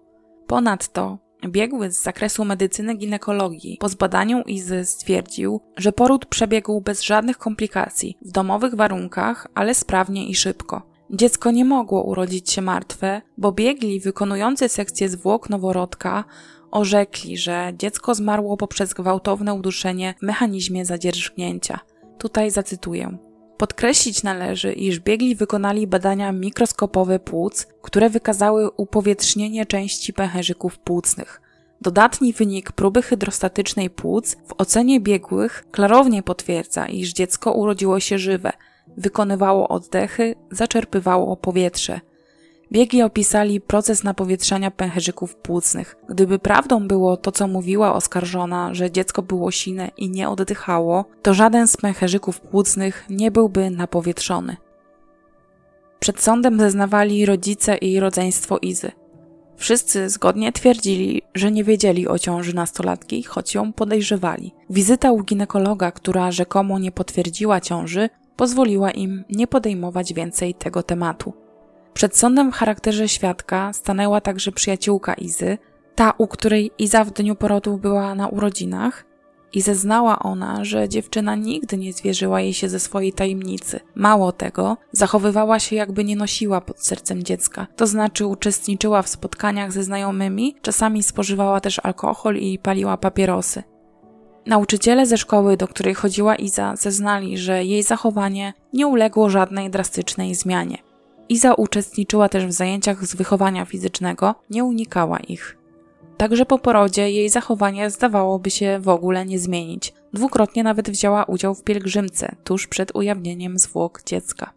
Ponadto 0.48 1.28
Biegły 1.46 1.92
z 1.92 2.02
zakresu 2.02 2.46
medycyny 2.46 2.96
ginekologii 2.96 3.78
po 3.80 3.90
zbadaniu 3.90 4.42
Izy 4.42 4.86
stwierdził, 4.86 5.62
że 5.78 5.92
poród 5.92 6.26
przebiegł 6.26 6.82
bez 6.82 7.02
żadnych 7.02 7.38
komplikacji, 7.38 8.18
w 8.22 8.32
domowych 8.32 8.76
warunkach, 8.76 9.48
ale 9.56 9.74
sprawnie 9.74 10.30
i 10.30 10.36
szybko. 10.36 10.97
Dziecko 11.10 11.52
nie 11.52 11.66
mogło 11.66 12.04
urodzić 12.04 12.52
się 12.52 12.62
martwe, 12.62 13.22
bo 13.38 13.52
biegli 13.52 14.00
wykonujący 14.00 14.70
sekcję 14.70 15.10
zwłok 15.10 15.50
noworodka 15.50 16.24
orzekli, 16.72 17.38
że 17.38 17.74
dziecko 17.78 18.16
zmarło 18.16 18.58
poprzez 18.58 18.94
gwałtowne 18.94 19.54
uduszenie 19.54 20.14
w 20.20 20.22
mechanizmie 20.22 20.86
zadzierżgnięcia. 20.86 21.80
Tutaj 22.18 22.52
zacytuję. 22.52 23.18
Podkreślić 23.58 24.24
należy, 24.24 24.74
iż 24.74 25.00
biegli 25.00 25.36
wykonali 25.36 25.88
badania 25.88 26.32
mikroskopowe 26.32 27.20
płuc, 27.20 27.68
które 27.82 28.10
wykazały 28.10 28.70
upowietrznienie 28.72 29.66
części 29.66 30.14
pęcherzyków 30.14 30.80
płucnych. 30.80 31.42
Dodatni 31.82 32.34
wynik 32.34 32.72
próby 32.72 33.02
hydrostatycznej 33.02 33.90
płuc 33.90 34.38
w 34.48 34.54
ocenie 34.58 35.00
biegłych 35.00 35.66
klarownie 35.72 36.24
potwierdza, 36.24 36.86
iż 36.86 37.14
dziecko 37.14 37.52
urodziło 37.52 38.00
się 38.00 38.18
żywe– 38.18 38.54
wykonywało 38.98 39.68
oddechy, 39.68 40.36
zaczerpywało 40.52 41.38
powietrze. 41.38 42.00
Biegi 42.72 43.02
opisali 43.02 43.62
proces 43.62 44.04
napowietrzania 44.04 44.72
pęcherzyków 44.72 45.36
płucnych. 45.36 45.96
Gdyby 46.10 46.40
prawdą 46.40 46.88
było 46.88 47.18
to, 47.18 47.32
co 47.32 47.48
mówiła 47.48 47.94
oskarżona, 47.94 48.74
że 48.74 48.92
dziecko 48.92 49.22
było 49.22 49.52
sine 49.52 49.92
i 49.98 50.10
nie 50.10 50.30
oddychało, 50.30 51.06
to 51.22 51.34
żaden 51.34 51.68
z 51.68 51.78
pęcherzyków 51.78 52.42
płucnych 52.42 53.06
nie 53.10 53.32
byłby 53.32 53.70
napowietrzony. 53.70 54.58
Przed 56.00 56.22
sądem 56.22 56.60
zeznawali 56.60 57.26
rodzice 57.26 57.78
i 57.78 58.00
rodzeństwo 58.00 58.58
Izy. 58.58 58.92
Wszyscy 59.58 60.10
zgodnie 60.10 60.52
twierdzili, 60.52 61.22
że 61.36 61.52
nie 61.52 61.64
wiedzieli 61.64 62.08
o 62.08 62.20
ciąży 62.20 62.56
nastolatki, 62.56 63.24
choć 63.24 63.56
ją 63.56 63.74
podejrzewali. 63.74 64.54
Wizyta 64.70 65.12
u 65.12 65.24
ginekologa, 65.24 65.92
która 65.92 66.32
rzekomo 66.32 66.80
nie 66.80 66.92
potwierdziła 66.92 67.62
ciąży, 67.62 68.10
pozwoliła 68.38 68.92
im 68.92 69.24
nie 69.30 69.48
podejmować 69.48 70.14
więcej 70.14 70.54
tego 70.54 70.84
tematu. 70.84 71.34
Przed 71.94 72.18
sądem 72.18 72.52
w 72.52 72.56
charakterze 72.56 73.08
świadka 73.08 73.74
stanęła 73.74 74.22
także 74.22 74.52
przyjaciółka 74.52 75.14
Izy, 75.14 75.58
ta, 75.96 76.14
u 76.18 76.28
której 76.28 76.72
Iza 76.78 77.04
w 77.04 77.12
dniu 77.12 77.36
porodu 77.36 77.78
była 77.78 78.16
na 78.16 78.28
urodzinach, 78.28 79.08
i 79.54 79.62
zeznała 79.62 80.20
ona, 80.20 80.66
że 80.66 80.90
dziewczyna 80.90 81.36
nigdy 81.36 81.78
nie 81.78 81.94
zwierzyła 81.94 82.42
jej 82.42 82.54
się 82.54 82.70
ze 82.70 82.80
swojej 82.80 83.14
tajemnicy. 83.14 83.80
Mało 83.96 84.32
tego, 84.32 84.78
zachowywała 84.92 85.60
się 85.60 85.76
jakby 85.76 86.04
nie 86.04 86.16
nosiła 86.16 86.62
pod 86.62 86.84
sercem 86.84 87.24
dziecka, 87.24 87.68
to 87.76 87.88
znaczy 87.88 88.26
uczestniczyła 88.26 89.02
w 89.02 89.10
spotkaniach 89.10 89.72
ze 89.72 89.84
znajomymi, 89.84 90.56
czasami 90.62 91.04
spożywała 91.04 91.62
też 91.62 91.80
alkohol 91.84 92.36
i 92.36 92.60
paliła 92.60 92.98
papierosy. 92.98 93.64
Nauczyciele 94.48 95.06
ze 95.06 95.18
szkoły, 95.18 95.58
do 95.58 95.68
której 95.68 95.94
chodziła 95.94 96.36
Iza, 96.36 96.76
zeznali, 96.76 97.38
że 97.38 97.66
jej 97.66 97.84
zachowanie 97.84 98.54
nie 98.74 98.88
uległo 98.88 99.30
żadnej 99.30 99.70
drastycznej 99.70 100.36
zmianie. 100.36 100.78
Iza 101.30 101.54
uczestniczyła 101.54 102.30
też 102.30 102.46
w 102.46 102.52
zajęciach 102.52 103.06
z 103.06 103.16
wychowania 103.16 103.66
fizycznego, 103.66 104.36
nie 104.50 104.64
unikała 104.64 105.20
ich. 105.20 105.58
Także 106.18 106.46
po 106.46 106.60
porodzie 106.60 107.12
jej 107.12 107.30
zachowanie 107.30 107.90
zdawałoby 107.90 108.50
się 108.52 108.80
w 108.82 108.90
ogóle 108.90 109.26
nie 109.26 109.40
zmienić. 109.40 109.94
Dwukrotnie 110.14 110.64
nawet 110.64 110.90
wzięła 110.90 111.24
udział 111.24 111.56
w 111.56 111.64
pielgrzymce 111.64 112.36
tuż 112.44 112.68
przed 112.68 112.96
ujawnieniem 112.96 113.60
zwłok 113.60 114.04
dziecka. 114.06 114.54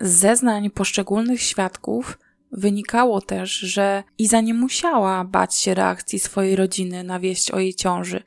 Z 0.00 0.10
zeznań 0.10 0.70
poszczególnych 0.70 1.42
świadków 1.42 2.18
wynikało 2.52 3.20
też, 3.20 3.50
że 3.50 4.02
Iza 4.18 4.40
nie 4.40 4.54
musiała 4.54 5.24
bać 5.24 5.54
się 5.54 5.74
reakcji 5.74 6.18
swojej 6.18 6.56
rodziny 6.56 7.04
na 7.04 7.20
wieść 7.20 7.50
o 7.50 7.58
jej 7.58 7.74
ciąży. 7.74 8.22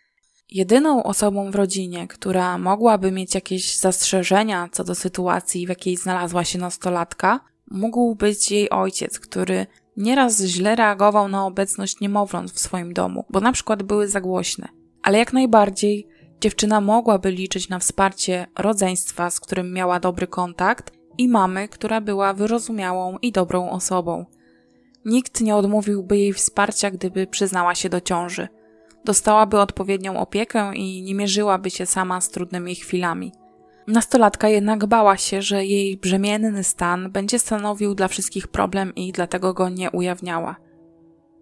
Jedyną 0.52 1.04
osobą 1.04 1.52
w 1.52 1.56
rodzinie, 1.56 2.08
która 2.08 2.58
mogłaby 2.58 3.12
mieć 3.12 3.36
jakieś 3.36 3.78
zastrzeżenia 3.78 4.70
co 4.72 4.84
do 4.84 4.96
sytuacji, 4.96 5.66
w 5.66 5.70
jakiej 5.70 5.98
znalazła 5.98 6.44
się 6.44 6.60
nastolatka, 6.60 7.40
mógł 7.72 8.16
być 8.16 8.52
jej 8.52 8.70
ojciec, 8.70 9.20
który 9.20 9.66
nieraz 9.98 10.44
źle 10.44 10.76
reagował 10.76 11.28
na 11.28 11.46
obecność 11.46 12.00
niemowląt 12.00 12.52
w 12.52 12.60
swoim 12.60 12.94
domu, 12.94 13.26
bo 13.30 13.40
na 13.40 13.52
przykład 13.52 13.84
były 13.84 14.08
za 14.08 14.22
głośne. 14.22 14.68
Ale 15.04 15.18
jak 15.18 15.34
najbardziej 15.34 16.08
dziewczyna 16.42 16.82
mogłaby 16.82 17.32
liczyć 17.32 17.70
na 17.70 17.80
wsparcie 17.80 18.48
rodzeństwa, 18.58 19.30
z 19.30 19.40
którym 19.40 19.74
miała 19.74 20.00
dobry 20.00 20.28
kontakt, 20.28 20.92
i 21.18 21.28
mamy, 21.28 21.68
która 21.68 22.02
była 22.02 22.34
wyrozumiałą 22.34 23.18
i 23.22 23.32
dobrą 23.32 23.70
osobą. 23.70 24.26
Nikt 25.06 25.42
nie 25.42 25.56
odmówiłby 25.56 26.18
jej 26.18 26.34
wsparcia, 26.34 26.92
gdyby 26.92 27.28
przyznała 27.28 27.76
się 27.76 27.90
do 27.90 28.02
ciąży 28.02 28.48
dostałaby 29.06 29.60
odpowiednią 29.60 30.20
opiekę 30.20 30.72
i 30.76 31.02
nie 31.02 31.16
mierzyłaby 31.16 31.70
się 31.70 31.86
sama 31.86 32.22
z 32.22 32.30
trudnymi 32.30 32.76
chwilami. 32.76 33.32
Nastolatka 33.88 34.50
jednak 34.50 34.86
bała 34.86 35.18
się, 35.18 35.42
że 35.42 35.66
jej 35.66 35.98
brzemienny 35.98 36.64
stan 36.64 37.12
będzie 37.12 37.40
stanowił 37.40 37.96
dla 37.96 38.08
wszystkich 38.08 38.48
problem 38.48 38.96
i 38.96 39.12
dlatego 39.12 39.54
go 39.54 39.70
nie 39.70 39.92
ujawniała. 39.92 40.56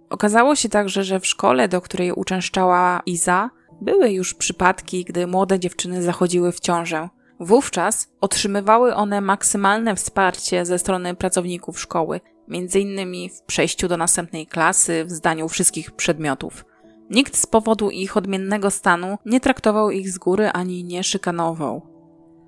Okazało 0.09 0.55
się 0.55 0.69
także, 0.69 1.03
że 1.03 1.19
w 1.19 1.27
szkole, 1.27 1.67
do 1.67 1.81
której 1.81 2.11
uczęszczała 2.11 3.01
Iza, 3.05 3.49
były 3.81 4.11
już 4.11 4.33
przypadki, 4.33 5.05
gdy 5.05 5.27
młode 5.27 5.59
dziewczyny 5.59 6.03
zachodziły 6.03 6.51
w 6.51 6.59
ciążę. 6.59 7.09
Wówczas 7.39 8.11
otrzymywały 8.21 8.95
one 8.95 9.21
maksymalne 9.21 9.95
wsparcie 9.95 10.65
ze 10.65 10.79
strony 10.79 11.15
pracowników 11.15 11.79
szkoły, 11.79 12.21
między 12.47 12.79
innymi 12.79 13.29
w 13.29 13.41
przejściu 13.41 13.87
do 13.87 13.97
następnej 13.97 14.47
klasy, 14.47 15.05
w 15.05 15.11
zdaniu 15.11 15.49
wszystkich 15.49 15.91
przedmiotów. 15.91 16.65
Nikt 17.09 17.37
z 17.37 17.45
powodu 17.45 17.89
ich 17.89 18.17
odmiennego 18.17 18.71
stanu 18.71 19.17
nie 19.25 19.39
traktował 19.39 19.91
ich 19.91 20.11
z 20.11 20.17
góry 20.17 20.49
ani 20.49 20.83
nie 20.83 21.03
szykanował. 21.03 21.81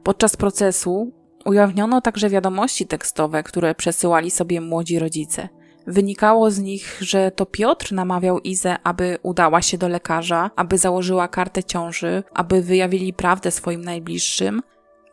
Podczas 0.03 0.37
procesu 0.37 1.11
ujawniono 1.45 2.01
także 2.01 2.29
wiadomości 2.29 2.87
tekstowe, 2.87 3.43
które 3.43 3.75
przesyłali 3.75 4.31
sobie 4.31 4.61
młodzi 4.61 4.99
rodzice. 4.99 5.49
Wynikało 5.87 6.51
z 6.51 6.59
nich, 6.59 6.97
że 7.01 7.31
to 7.31 7.45
Piotr 7.45 7.93
namawiał 7.93 8.39
Izę, 8.39 8.75
aby 8.83 9.17
udała 9.23 9.61
się 9.61 9.77
do 9.77 9.87
lekarza, 9.87 10.51
aby 10.55 10.77
założyła 10.77 11.27
kartę 11.27 11.63
ciąży, 11.63 12.23
aby 12.33 12.61
wyjawili 12.61 13.13
prawdę 13.13 13.51
swoim 13.51 13.81
najbliższym, 13.81 14.61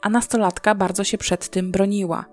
a 0.03 0.09
nastolatka 0.09 0.75
bardzo 0.75 1.05
się 1.05 1.19
przed 1.19 1.49
tym 1.49 1.73
broniła. 1.73 2.25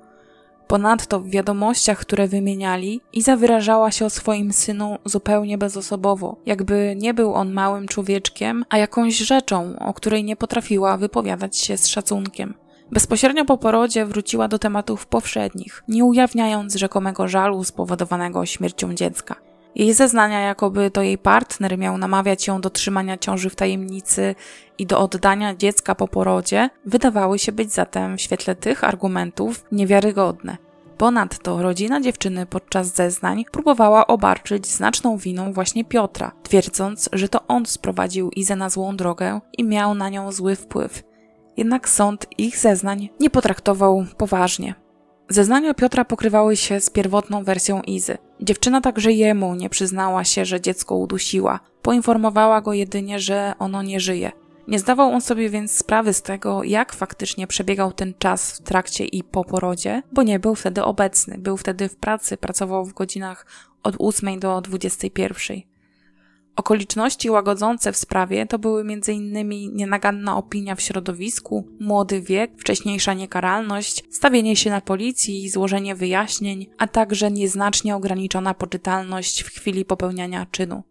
Ponadto 0.72 1.20
w 1.20 1.30
wiadomościach, 1.30 2.00
które 2.00 2.28
wymieniali, 2.28 3.02
Iza 3.14 3.38
wyrażała 3.38 3.92
się 3.92 4.06
o 4.06 4.10
swoim 4.10 4.54
synu 4.54 4.98
zupełnie 5.06 5.58
bezosobowo, 5.58 6.36
jakby 6.46 6.96
nie 6.98 7.14
był 7.14 7.34
on 7.34 7.52
małym 7.54 7.88
człowieczkiem, 7.88 8.66
a 8.70 8.78
jakąś 8.78 9.18
rzeczą, 9.18 9.80
o 9.80 9.94
której 9.94 10.24
nie 10.24 10.36
potrafiła 10.36 10.98
wypowiadać 10.98 11.58
się 11.58 11.78
z 11.78 11.88
szacunkiem. 11.88 12.54
Bezpośrednio 12.92 13.46
po 13.46 13.58
porodzie 13.58 14.06
wróciła 14.06 14.48
do 14.48 14.60
tematów 14.60 15.08
powszednich, 15.08 15.84
nie 15.88 16.06
ujawniając 16.06 16.76
rzekomego 16.76 17.28
żalu 17.28 17.64
spowodowanego 17.64 18.46
śmiercią 18.46 18.94
dziecka. 18.94 19.51
Jej 19.76 19.94
zeznania, 19.94 20.40
jakoby 20.40 20.92
to 20.92 21.02
jej 21.02 21.18
partner 21.18 21.78
miał 21.78 21.98
namawiać 21.98 22.48
ją 22.48 22.62
do 22.62 22.70
trzymania 22.70 23.18
ciąży 23.18 23.50
w 23.50 23.56
tajemnicy 23.56 24.36
i 24.78 24.86
do 24.86 25.00
oddania 25.00 25.56
dziecka 25.56 25.96
po 25.96 26.08
porodzie, 26.08 26.70
wydawały 26.86 27.40
się 27.40 27.52
być 27.52 27.74
zatem 27.74 28.18
w 28.18 28.22
świetle 28.22 28.56
tych 28.56 28.84
argumentów 28.84 29.66
niewiarygodne. 29.72 30.58
Ponadto 30.98 31.62
rodzina 31.62 32.02
dziewczyny 32.02 32.46
podczas 32.46 32.88
zeznań 32.88 33.46
próbowała 33.52 34.08
obarczyć 34.08 34.68
znaczną 34.68 35.18
winą 35.18 35.54
właśnie 35.54 35.86
Piotra, 35.86 36.32
twierdząc, 36.44 37.10
że 37.14 37.30
to 37.30 37.48
on 37.48 37.66
sprowadził 37.66 38.30
Izę 38.30 38.56
na 38.56 38.70
złą 38.70 38.96
drogę 38.96 39.42
i 39.58 39.64
miał 39.64 39.96
na 39.96 40.10
nią 40.10 40.32
zły 40.32 40.56
wpływ. 40.56 41.04
Jednak 41.58 41.90
sąd 41.90 42.28
ich 42.38 42.58
zeznań 42.58 43.10
nie 43.20 43.30
potraktował 43.30 44.06
poważnie. 44.18 44.76
Zeznania 45.30 45.74
Piotra 45.74 46.06
pokrywały 46.06 46.56
się 46.56 46.80
z 46.80 46.90
pierwotną 46.90 47.44
wersją 47.44 47.82
Izy. 47.82 48.18
Dziewczyna 48.42 48.82
także 48.82 49.12
jemu 49.12 49.56
nie 49.56 49.70
przyznała 49.70 50.24
się, 50.24 50.46
że 50.46 50.62
dziecko 50.62 50.96
udusiła. 50.96 51.60
Poinformowała 51.82 52.62
go 52.62 52.74
jedynie, 52.74 53.20
że 53.20 53.54
ono 53.60 53.84
nie 53.84 54.00
żyje. 54.00 54.32
Nie 54.68 54.80
zdawał 54.80 55.10
on 55.10 55.22
sobie 55.22 55.50
więc 55.50 55.72
sprawy 55.72 56.14
z 56.14 56.22
tego, 56.22 56.64
jak 56.64 56.94
faktycznie 56.94 57.48
przebiegał 57.48 57.92
ten 57.92 58.14
czas 58.20 58.52
w 58.52 58.62
trakcie 58.62 59.06
i 59.06 59.24
po 59.24 59.44
porodzie, 59.44 60.04
bo 60.12 60.24
nie 60.24 60.40
był 60.40 60.56
wtedy 60.56 60.84
obecny. 60.84 61.38
Był 61.38 61.58
wtedy 61.58 61.90
w 61.90 61.96
pracy, 61.96 62.38
pracował 62.38 62.86
w 62.86 62.94
godzinach 62.94 63.46
od 63.84 63.96
8 64.00 64.40
do 64.40 64.62
21. 64.62 65.71
Okoliczności 66.56 67.30
łagodzące 67.30 67.92
w 67.92 67.98
sprawie 67.98 68.46
to 68.46 68.60
były 68.60 68.82
m.in. 68.82 69.50
nienaganna 69.76 70.38
opinia 70.38 70.76
w 70.76 70.82
środowisku, 70.82 71.68
młody 71.80 72.22
wiek, 72.22 72.52
wcześniejsza 72.58 73.14
niekaralność, 73.14 74.04
stawienie 74.10 74.56
się 74.56 74.70
na 74.70 74.82
policji 74.82 75.44
i 75.44 75.50
złożenie 75.50 75.96
wyjaśnień, 75.96 76.68
a 76.78 76.88
także 76.88 77.32
nieznacznie 77.32 77.96
ograniczona 77.96 78.54
poczytalność 78.54 79.42
w 79.44 79.50
chwili 79.50 79.86
popełniania 79.86 80.46
czynu. 80.52 80.84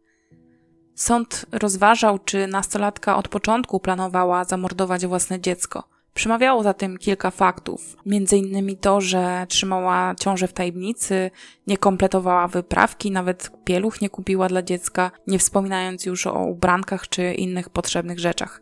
Sąd 0.94 1.46
rozważał, 1.52 2.18
czy 2.18 2.46
nastolatka 2.46 3.16
od 3.16 3.28
początku 3.28 3.80
planowała 3.80 4.44
zamordować 4.44 5.06
własne 5.06 5.40
dziecko. 5.40 5.99
Przemawiało 6.14 6.62
za 6.62 6.74
tym 6.74 6.98
kilka 6.98 7.30
faktów, 7.30 7.96
między 8.06 8.36
innymi 8.36 8.76
to, 8.76 9.00
że 9.00 9.46
trzymała 9.48 10.14
ciążę 10.14 10.48
w 10.48 10.52
tajemnicy, 10.52 11.30
nie 11.66 11.78
kompletowała 11.78 12.48
wyprawki, 12.48 13.10
nawet 13.10 13.50
pieluch 13.64 14.00
nie 14.00 14.08
kupiła 14.08 14.48
dla 14.48 14.62
dziecka, 14.62 15.10
nie 15.26 15.38
wspominając 15.38 16.06
już 16.06 16.26
o 16.26 16.44
ubrankach 16.44 17.08
czy 17.08 17.34
innych 17.34 17.68
potrzebnych 17.68 18.18
rzeczach. 18.18 18.60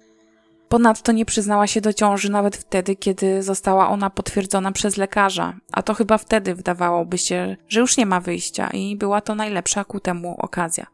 Ponadto 0.69 1.13
nie 1.13 1.25
przyznała 1.25 1.67
się 1.67 1.81
do 1.81 1.93
ciąży 1.93 2.31
nawet 2.31 2.57
wtedy, 2.57 2.97
kiedy 2.97 3.43
została 3.43 3.89
ona 3.89 4.11
potwierdzona 4.11 4.73
przez 4.73 4.97
lekarza, 4.97 5.55
a 5.73 5.83
to 5.83 5.95
chyba 5.95 6.19
wtedy 6.19 6.55
wydawałoby 6.55 7.19
się, 7.19 7.57
że 7.69 7.81
już 7.81 7.97
nie 7.97 8.07
ma 8.07 8.21
wyjścia 8.21 8.71
i 8.71 8.97
była 8.97 9.21
to 9.21 9.35
najlepsza 9.35 9.85
ku 9.85 10.01
temu 10.01 10.37
okazja. 10.39 10.87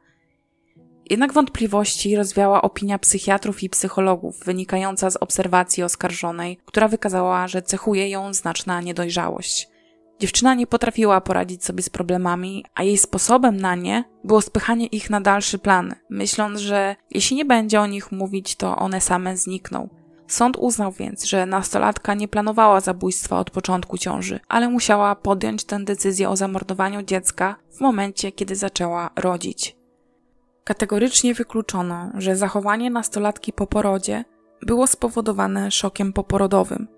Jednak 1.11 1.33
wątpliwości 1.33 2.17
rozwiała 2.17 2.63
opinia 2.63 2.99
psychiatrów 2.99 3.63
i 3.63 3.71
psychologów, 3.71 4.41
wynikająca 4.45 5.11
z 5.11 5.17
obserwacji 5.17 5.83
oskarżonej, 5.83 6.59
która 6.65 6.89
wykazała, 6.89 7.49
że 7.49 7.63
cechuje 7.63 8.09
ją 8.09 8.35
znaczna 8.35 8.81
niedojrzałość. 8.81 9.69
Dziewczyna 10.21 10.55
nie 10.55 10.67
potrafiła 10.67 11.21
poradzić 11.21 11.65
sobie 11.65 11.83
z 11.83 11.91
problemami, 11.91 12.65
a 12.75 12.83
jej 12.83 12.99
sposobem 12.99 13.57
na 13.57 13.75
nie 13.75 14.05
było 14.25 14.41
spychanie 14.41 14.87
ich 14.87 15.11
na 15.11 15.21
dalszy 15.21 15.59
plan, 15.59 15.95
myśląc, 16.11 16.61
że 16.61 16.97
jeśli 17.11 17.37
nie 17.37 17.45
będzie 17.45 17.81
o 17.81 17.87
nich 17.87 18.13
mówić, 18.13 18.57
to 18.57 18.77
one 18.77 19.01
same 19.01 19.37
znikną. 19.37 19.89
Sąd 20.27 20.57
uznał 20.57 20.93
więc, 20.93 21.25
że 21.25 21.47
nastolatka 21.47 22.15
nie 22.15 22.29
planowała 22.29 22.81
zabójstwa 22.81 23.39
od 23.39 23.51
początku 23.51 23.99
ciąży, 23.99 24.41
ale 24.49 24.69
musiała 24.69 25.17
podjąć 25.17 25.65
tę 25.65 25.85
decyzję 25.85 26.29
o 26.29 26.37
zamordowaniu 26.37 27.03
dziecka 27.03 27.57
w 27.71 27.81
momencie, 27.81 28.33
kiedy 28.33 28.57
zaczęła 28.57 29.11
rodzić. 29.17 29.77
Kategorycznie 30.65 31.35
wykluczono, 31.35 32.11
że 32.19 32.37
zachowanie 32.37 32.91
nastolatki 32.91 33.53
po 33.53 33.67
porodzie 33.67 34.25
było 34.63 34.87
spowodowane 34.87 35.71
szokiem 35.71 36.13
poporodowym. 36.13 36.89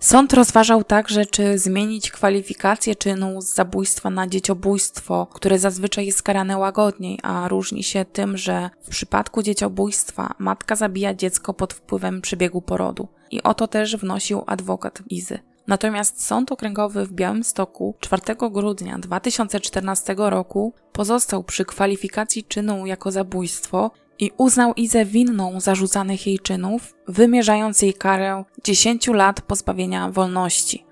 Sąd 0.00 0.32
rozważał 0.32 0.84
także, 0.84 1.26
czy 1.26 1.58
zmienić 1.58 2.10
kwalifikację 2.10 2.94
czynu 2.96 3.40
z 3.40 3.54
zabójstwa 3.54 4.10
na 4.10 4.26
dzieciobójstwo, 4.26 5.26
które 5.26 5.58
zazwyczaj 5.58 6.06
jest 6.06 6.22
karane 6.22 6.58
łagodniej, 6.58 7.18
a 7.22 7.48
różni 7.48 7.82
się 7.82 8.04
tym, 8.04 8.36
że 8.36 8.70
w 8.82 8.88
przypadku 8.88 9.42
dzieciobójstwa 9.42 10.34
matka 10.38 10.76
zabija 10.76 11.14
dziecko 11.14 11.54
pod 11.54 11.74
wpływem 11.74 12.20
przebiegu 12.20 12.62
porodu. 12.62 13.08
I 13.30 13.42
o 13.42 13.54
to 13.54 13.68
też 13.68 13.96
wnosił 13.96 14.42
adwokat 14.46 15.02
Izy. 15.10 15.38
Natomiast 15.66 16.24
Sąd 16.24 16.52
Okręgowy 16.52 17.06
w 17.06 17.12
Białymstoku 17.12 17.94
4 18.00 18.22
grudnia 18.50 18.98
2014 18.98 20.14
roku 20.18 20.74
pozostał 20.92 21.44
przy 21.44 21.64
kwalifikacji 21.64 22.44
czynu 22.44 22.86
jako 22.86 23.10
zabójstwo 23.10 23.90
i 24.18 24.30
uznał 24.36 24.74
Izę 24.74 25.04
winną 25.04 25.60
zarzucanych 25.60 26.26
jej 26.26 26.38
czynów, 26.38 26.94
wymierzając 27.08 27.82
jej 27.82 27.94
karę 27.94 28.44
10 28.64 29.06
lat 29.06 29.40
pozbawienia 29.40 30.10
wolności. 30.10 30.84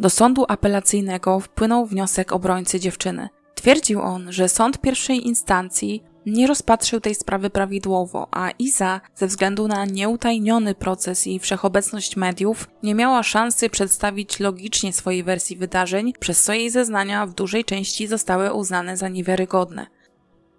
Do 0.00 0.10
sądu 0.10 0.44
apelacyjnego 0.48 1.40
wpłynął 1.40 1.86
wniosek 1.86 2.32
obrońcy 2.32 2.80
dziewczyny. 2.80 3.28
Twierdził 3.54 4.02
on, 4.02 4.32
że 4.32 4.48
sąd 4.48 4.80
pierwszej 4.80 5.26
instancji 5.26 6.02
nie 6.26 6.46
rozpatrzył 6.46 7.00
tej 7.00 7.14
sprawy 7.14 7.50
prawidłowo, 7.50 8.28
a 8.30 8.50
Iza, 8.50 9.00
ze 9.14 9.26
względu 9.26 9.68
na 9.68 9.84
nieutajniony 9.84 10.74
proces 10.74 11.26
i 11.26 11.38
wszechobecność 11.38 12.16
mediów, 12.16 12.68
nie 12.82 12.94
miała 12.94 13.22
szansy 13.22 13.70
przedstawić 13.70 14.40
logicznie 14.40 14.92
swojej 14.92 15.22
wersji 15.22 15.56
wydarzeń, 15.56 16.12
przez 16.20 16.42
co 16.42 16.52
jej 16.52 16.70
zeznania 16.70 17.26
w 17.26 17.34
dużej 17.34 17.64
części 17.64 18.06
zostały 18.06 18.52
uznane 18.52 18.96
za 18.96 19.08
niewiarygodne. 19.08 19.86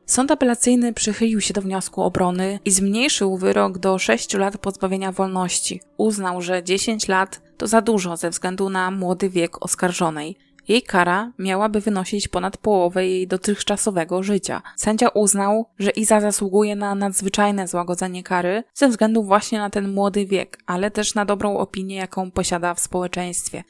Sąd 0.06 0.32
apelacyjny 0.32 0.94
przychylił 0.94 1.42
się 1.42 1.54
do 1.54 1.62
wniosku 1.62 2.02
obrony 2.04 2.60
i 2.66 2.72
zmniejszył 2.72 3.38
wyrok 3.38 3.78
do 3.78 4.00
6 4.00 4.34
lat 4.34 4.58
pozbawienia 4.58 5.12
wolności. 5.12 5.82
Uznał, 5.98 6.42
że 6.42 6.64
10 6.64 7.08
lat 7.08 7.42
to 7.58 7.68
za 7.68 7.82
dużo 7.82 8.18
ze 8.18 8.30
względu 8.30 8.70
na 8.70 8.92
młody 8.92 9.30
wiek 9.30 9.66
oskarżonej. 9.66 10.38
Jej 10.68 10.82
kara 10.84 11.32
miałaby 11.40 11.82
wynosić 11.82 12.28
ponad 12.28 12.58
połowę 12.58 13.08
jej 13.08 13.28
dotychczasowego 13.28 14.24
życia. 14.24 14.62
Sędzia 14.76 15.10
uznał, 15.10 15.66
że 15.80 15.92
Iza 15.92 16.22
zasługuje 16.22 16.76
na 16.76 16.96
nadzwyczajne 16.96 17.68
złagodzenie 17.68 18.24
kary 18.24 18.64
ze 18.74 18.90
względu 18.90 19.24
właśnie 19.24 19.60
na 19.60 19.70
ten 19.70 19.94
młody 19.94 20.26
wiek, 20.26 20.58
ale 20.66 20.92
też 20.92 21.16
na 21.16 21.26
dobrą 21.26 21.58
opinię, 21.58 21.96
jaką 21.96 22.32
posiada 22.32 22.74
w 22.74 22.80
społeczeństwie. 22.80 23.64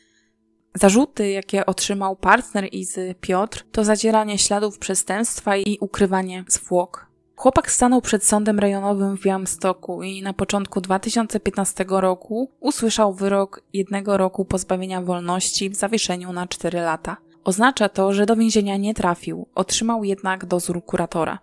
Zarzuty, 0.75 1.29
jakie 1.29 1.65
otrzymał 1.65 2.15
partner 2.15 2.67
Izy, 2.71 3.15
Piotr, 3.21 3.65
to 3.71 3.83
zadzieranie 3.83 4.37
śladów 4.37 4.79
przestępstwa 4.79 5.57
i 5.57 5.77
ukrywanie 5.81 6.43
zwłok. 6.47 7.04
Chłopak 7.35 7.71
stanął 7.71 8.01
przed 8.01 8.25
sądem 8.25 8.59
rejonowym 8.59 9.17
w 9.17 9.21
Białymstoku 9.21 10.03
i 10.03 10.21
na 10.21 10.33
początku 10.33 10.81
2015 10.81 11.85
roku 11.87 12.51
usłyszał 12.59 13.13
wyrok 13.13 13.61
jednego 13.73 14.17
roku 14.17 14.45
pozbawienia 14.45 15.01
wolności 15.01 15.69
w 15.69 15.75
zawieszeniu 15.75 16.33
na 16.33 16.47
4 16.47 16.79
lata. 16.79 17.17
Oznacza 17.43 17.89
to, 17.89 18.13
że 18.13 18.25
do 18.25 18.35
więzienia 18.35 18.77
nie 18.77 18.93
trafił, 18.93 19.47
otrzymał 19.55 20.03
jednak 20.03 20.45
dozór 20.45 20.85
kuratora. 20.85 21.39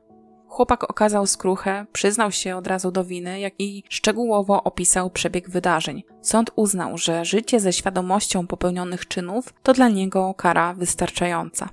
Chłopak 0.47 0.91
okazał 0.91 1.27
skruchę, 1.27 1.87
przyznał 1.93 2.33
się 2.33 2.57
od 2.57 2.67
razu 2.67 2.91
do 2.91 3.05
winy, 3.05 3.41
jak 3.41 3.55
i 3.59 3.85
szczegółowo 3.89 4.63
opisał 4.63 5.11
przebieg 5.11 5.51
wydarzeń. 5.51 6.03
Sąd 6.23 6.51
uznał, 6.57 6.99
że 6.99 7.25
życie 7.25 7.61
ze 7.61 7.73
świadomością 7.73 8.47
popełnionych 8.47 9.09
czynów 9.09 9.55
to 9.63 9.73
dla 9.73 9.89
niego 9.89 10.35
kara 10.35 10.75
wystarczająca. 10.75 11.69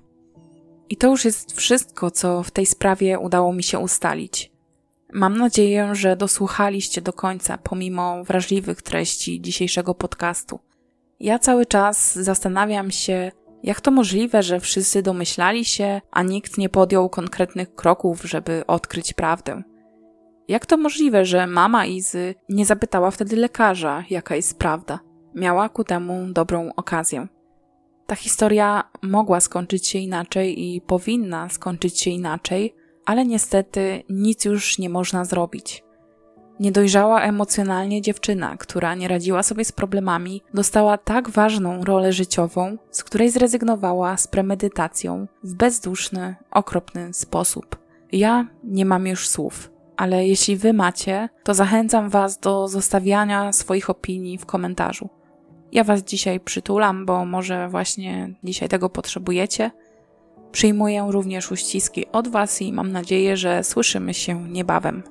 I 0.89 0.97
to 0.97 1.07
już 1.07 1.25
jest 1.25 1.57
wszystko, 1.57 2.11
co 2.11 2.43
w 2.43 2.51
tej 2.51 2.65
sprawie 2.65 3.19
udało 3.19 3.53
mi 3.53 3.63
się 3.63 3.79
ustalić. 3.79 4.51
Mam 5.13 5.37
nadzieję, 5.37 5.95
że 5.95 6.15
dosłuchaliście 6.15 7.01
do 7.01 7.13
końca, 7.13 7.57
pomimo 7.57 8.23
wrażliwych 8.23 8.81
treści 8.81 9.41
dzisiejszego 9.41 9.95
podcastu. 9.95 10.59
Ja 11.19 11.39
cały 11.39 11.65
czas 11.65 12.15
zastanawiam 12.15 12.91
się, 12.91 13.31
jak 13.63 13.81
to 13.81 13.91
możliwe, 13.91 14.43
że 14.43 14.59
wszyscy 14.59 15.01
domyślali 15.01 15.65
się, 15.65 16.01
a 16.11 16.23
nikt 16.23 16.57
nie 16.57 16.69
podjął 16.69 17.09
konkretnych 17.09 17.75
kroków, 17.75 18.23
żeby 18.23 18.63
odkryć 18.67 19.13
prawdę? 19.13 19.63
Jak 20.47 20.65
to 20.65 20.77
możliwe, 20.77 21.25
że 21.25 21.47
mama 21.47 21.85
Izy 21.85 22.35
nie 22.49 22.65
zapytała 22.65 23.11
wtedy 23.11 23.35
lekarza, 23.35 24.03
jaka 24.09 24.35
jest 24.35 24.59
prawda? 24.59 24.99
Miała 25.35 25.69
ku 25.69 25.83
temu 25.83 26.27
dobrą 26.33 26.71
okazję. 26.75 27.27
Ta 28.09 28.15
historia 28.15 28.83
mogła 29.01 29.39
skończyć 29.39 29.87
się 29.87 29.99
inaczej 29.99 30.65
i 30.65 30.81
powinna 30.81 31.49
skończyć 31.49 31.99
się 31.99 32.11
inaczej, 32.11 32.75
ale 33.05 33.25
niestety 33.25 34.03
nic 34.09 34.45
już 34.45 34.79
nie 34.79 34.89
można 34.89 35.25
zrobić. 35.25 35.83
Niedojrzała 36.59 37.21
emocjonalnie 37.21 38.01
dziewczyna, 38.01 38.57
która 38.57 38.95
nie 38.95 39.07
radziła 39.07 39.43
sobie 39.43 39.65
z 39.65 39.71
problemami, 39.71 40.41
dostała 40.53 40.97
tak 40.97 41.29
ważną 41.29 41.83
rolę 41.83 42.13
życiową, 42.13 42.77
z 42.91 43.03
której 43.03 43.31
zrezygnowała 43.31 44.17
z 44.17 44.27
premedytacją 44.27 45.27
w 45.43 45.53
bezduszny, 45.53 46.35
okropny 46.51 47.13
sposób. 47.13 47.77
Ja 48.11 48.47
nie 48.63 48.85
mam 48.85 49.07
już 49.07 49.27
słów, 49.27 49.71
ale 49.97 50.27
jeśli 50.27 50.57
wy 50.57 50.73
macie, 50.73 51.29
to 51.43 51.53
zachęcam 51.53 52.09
was 52.09 52.39
do 52.39 52.67
zostawiania 52.67 53.53
swoich 53.53 53.89
opinii 53.89 54.37
w 54.37 54.45
komentarzu. 54.45 55.18
Ja 55.71 55.83
Was 55.83 56.03
dzisiaj 56.03 56.39
przytulam, 56.39 57.05
bo 57.05 57.25
może 57.25 57.69
właśnie 57.69 58.33
dzisiaj 58.43 58.69
tego 58.69 58.89
potrzebujecie. 58.89 59.71
Przyjmuję 60.51 61.07
również 61.09 61.51
uściski 61.51 62.05
od 62.11 62.27
Was 62.27 62.61
i 62.61 62.73
mam 62.73 62.91
nadzieję, 62.91 63.37
że 63.37 63.63
słyszymy 63.63 64.13
się 64.13 64.49
niebawem. 64.49 65.03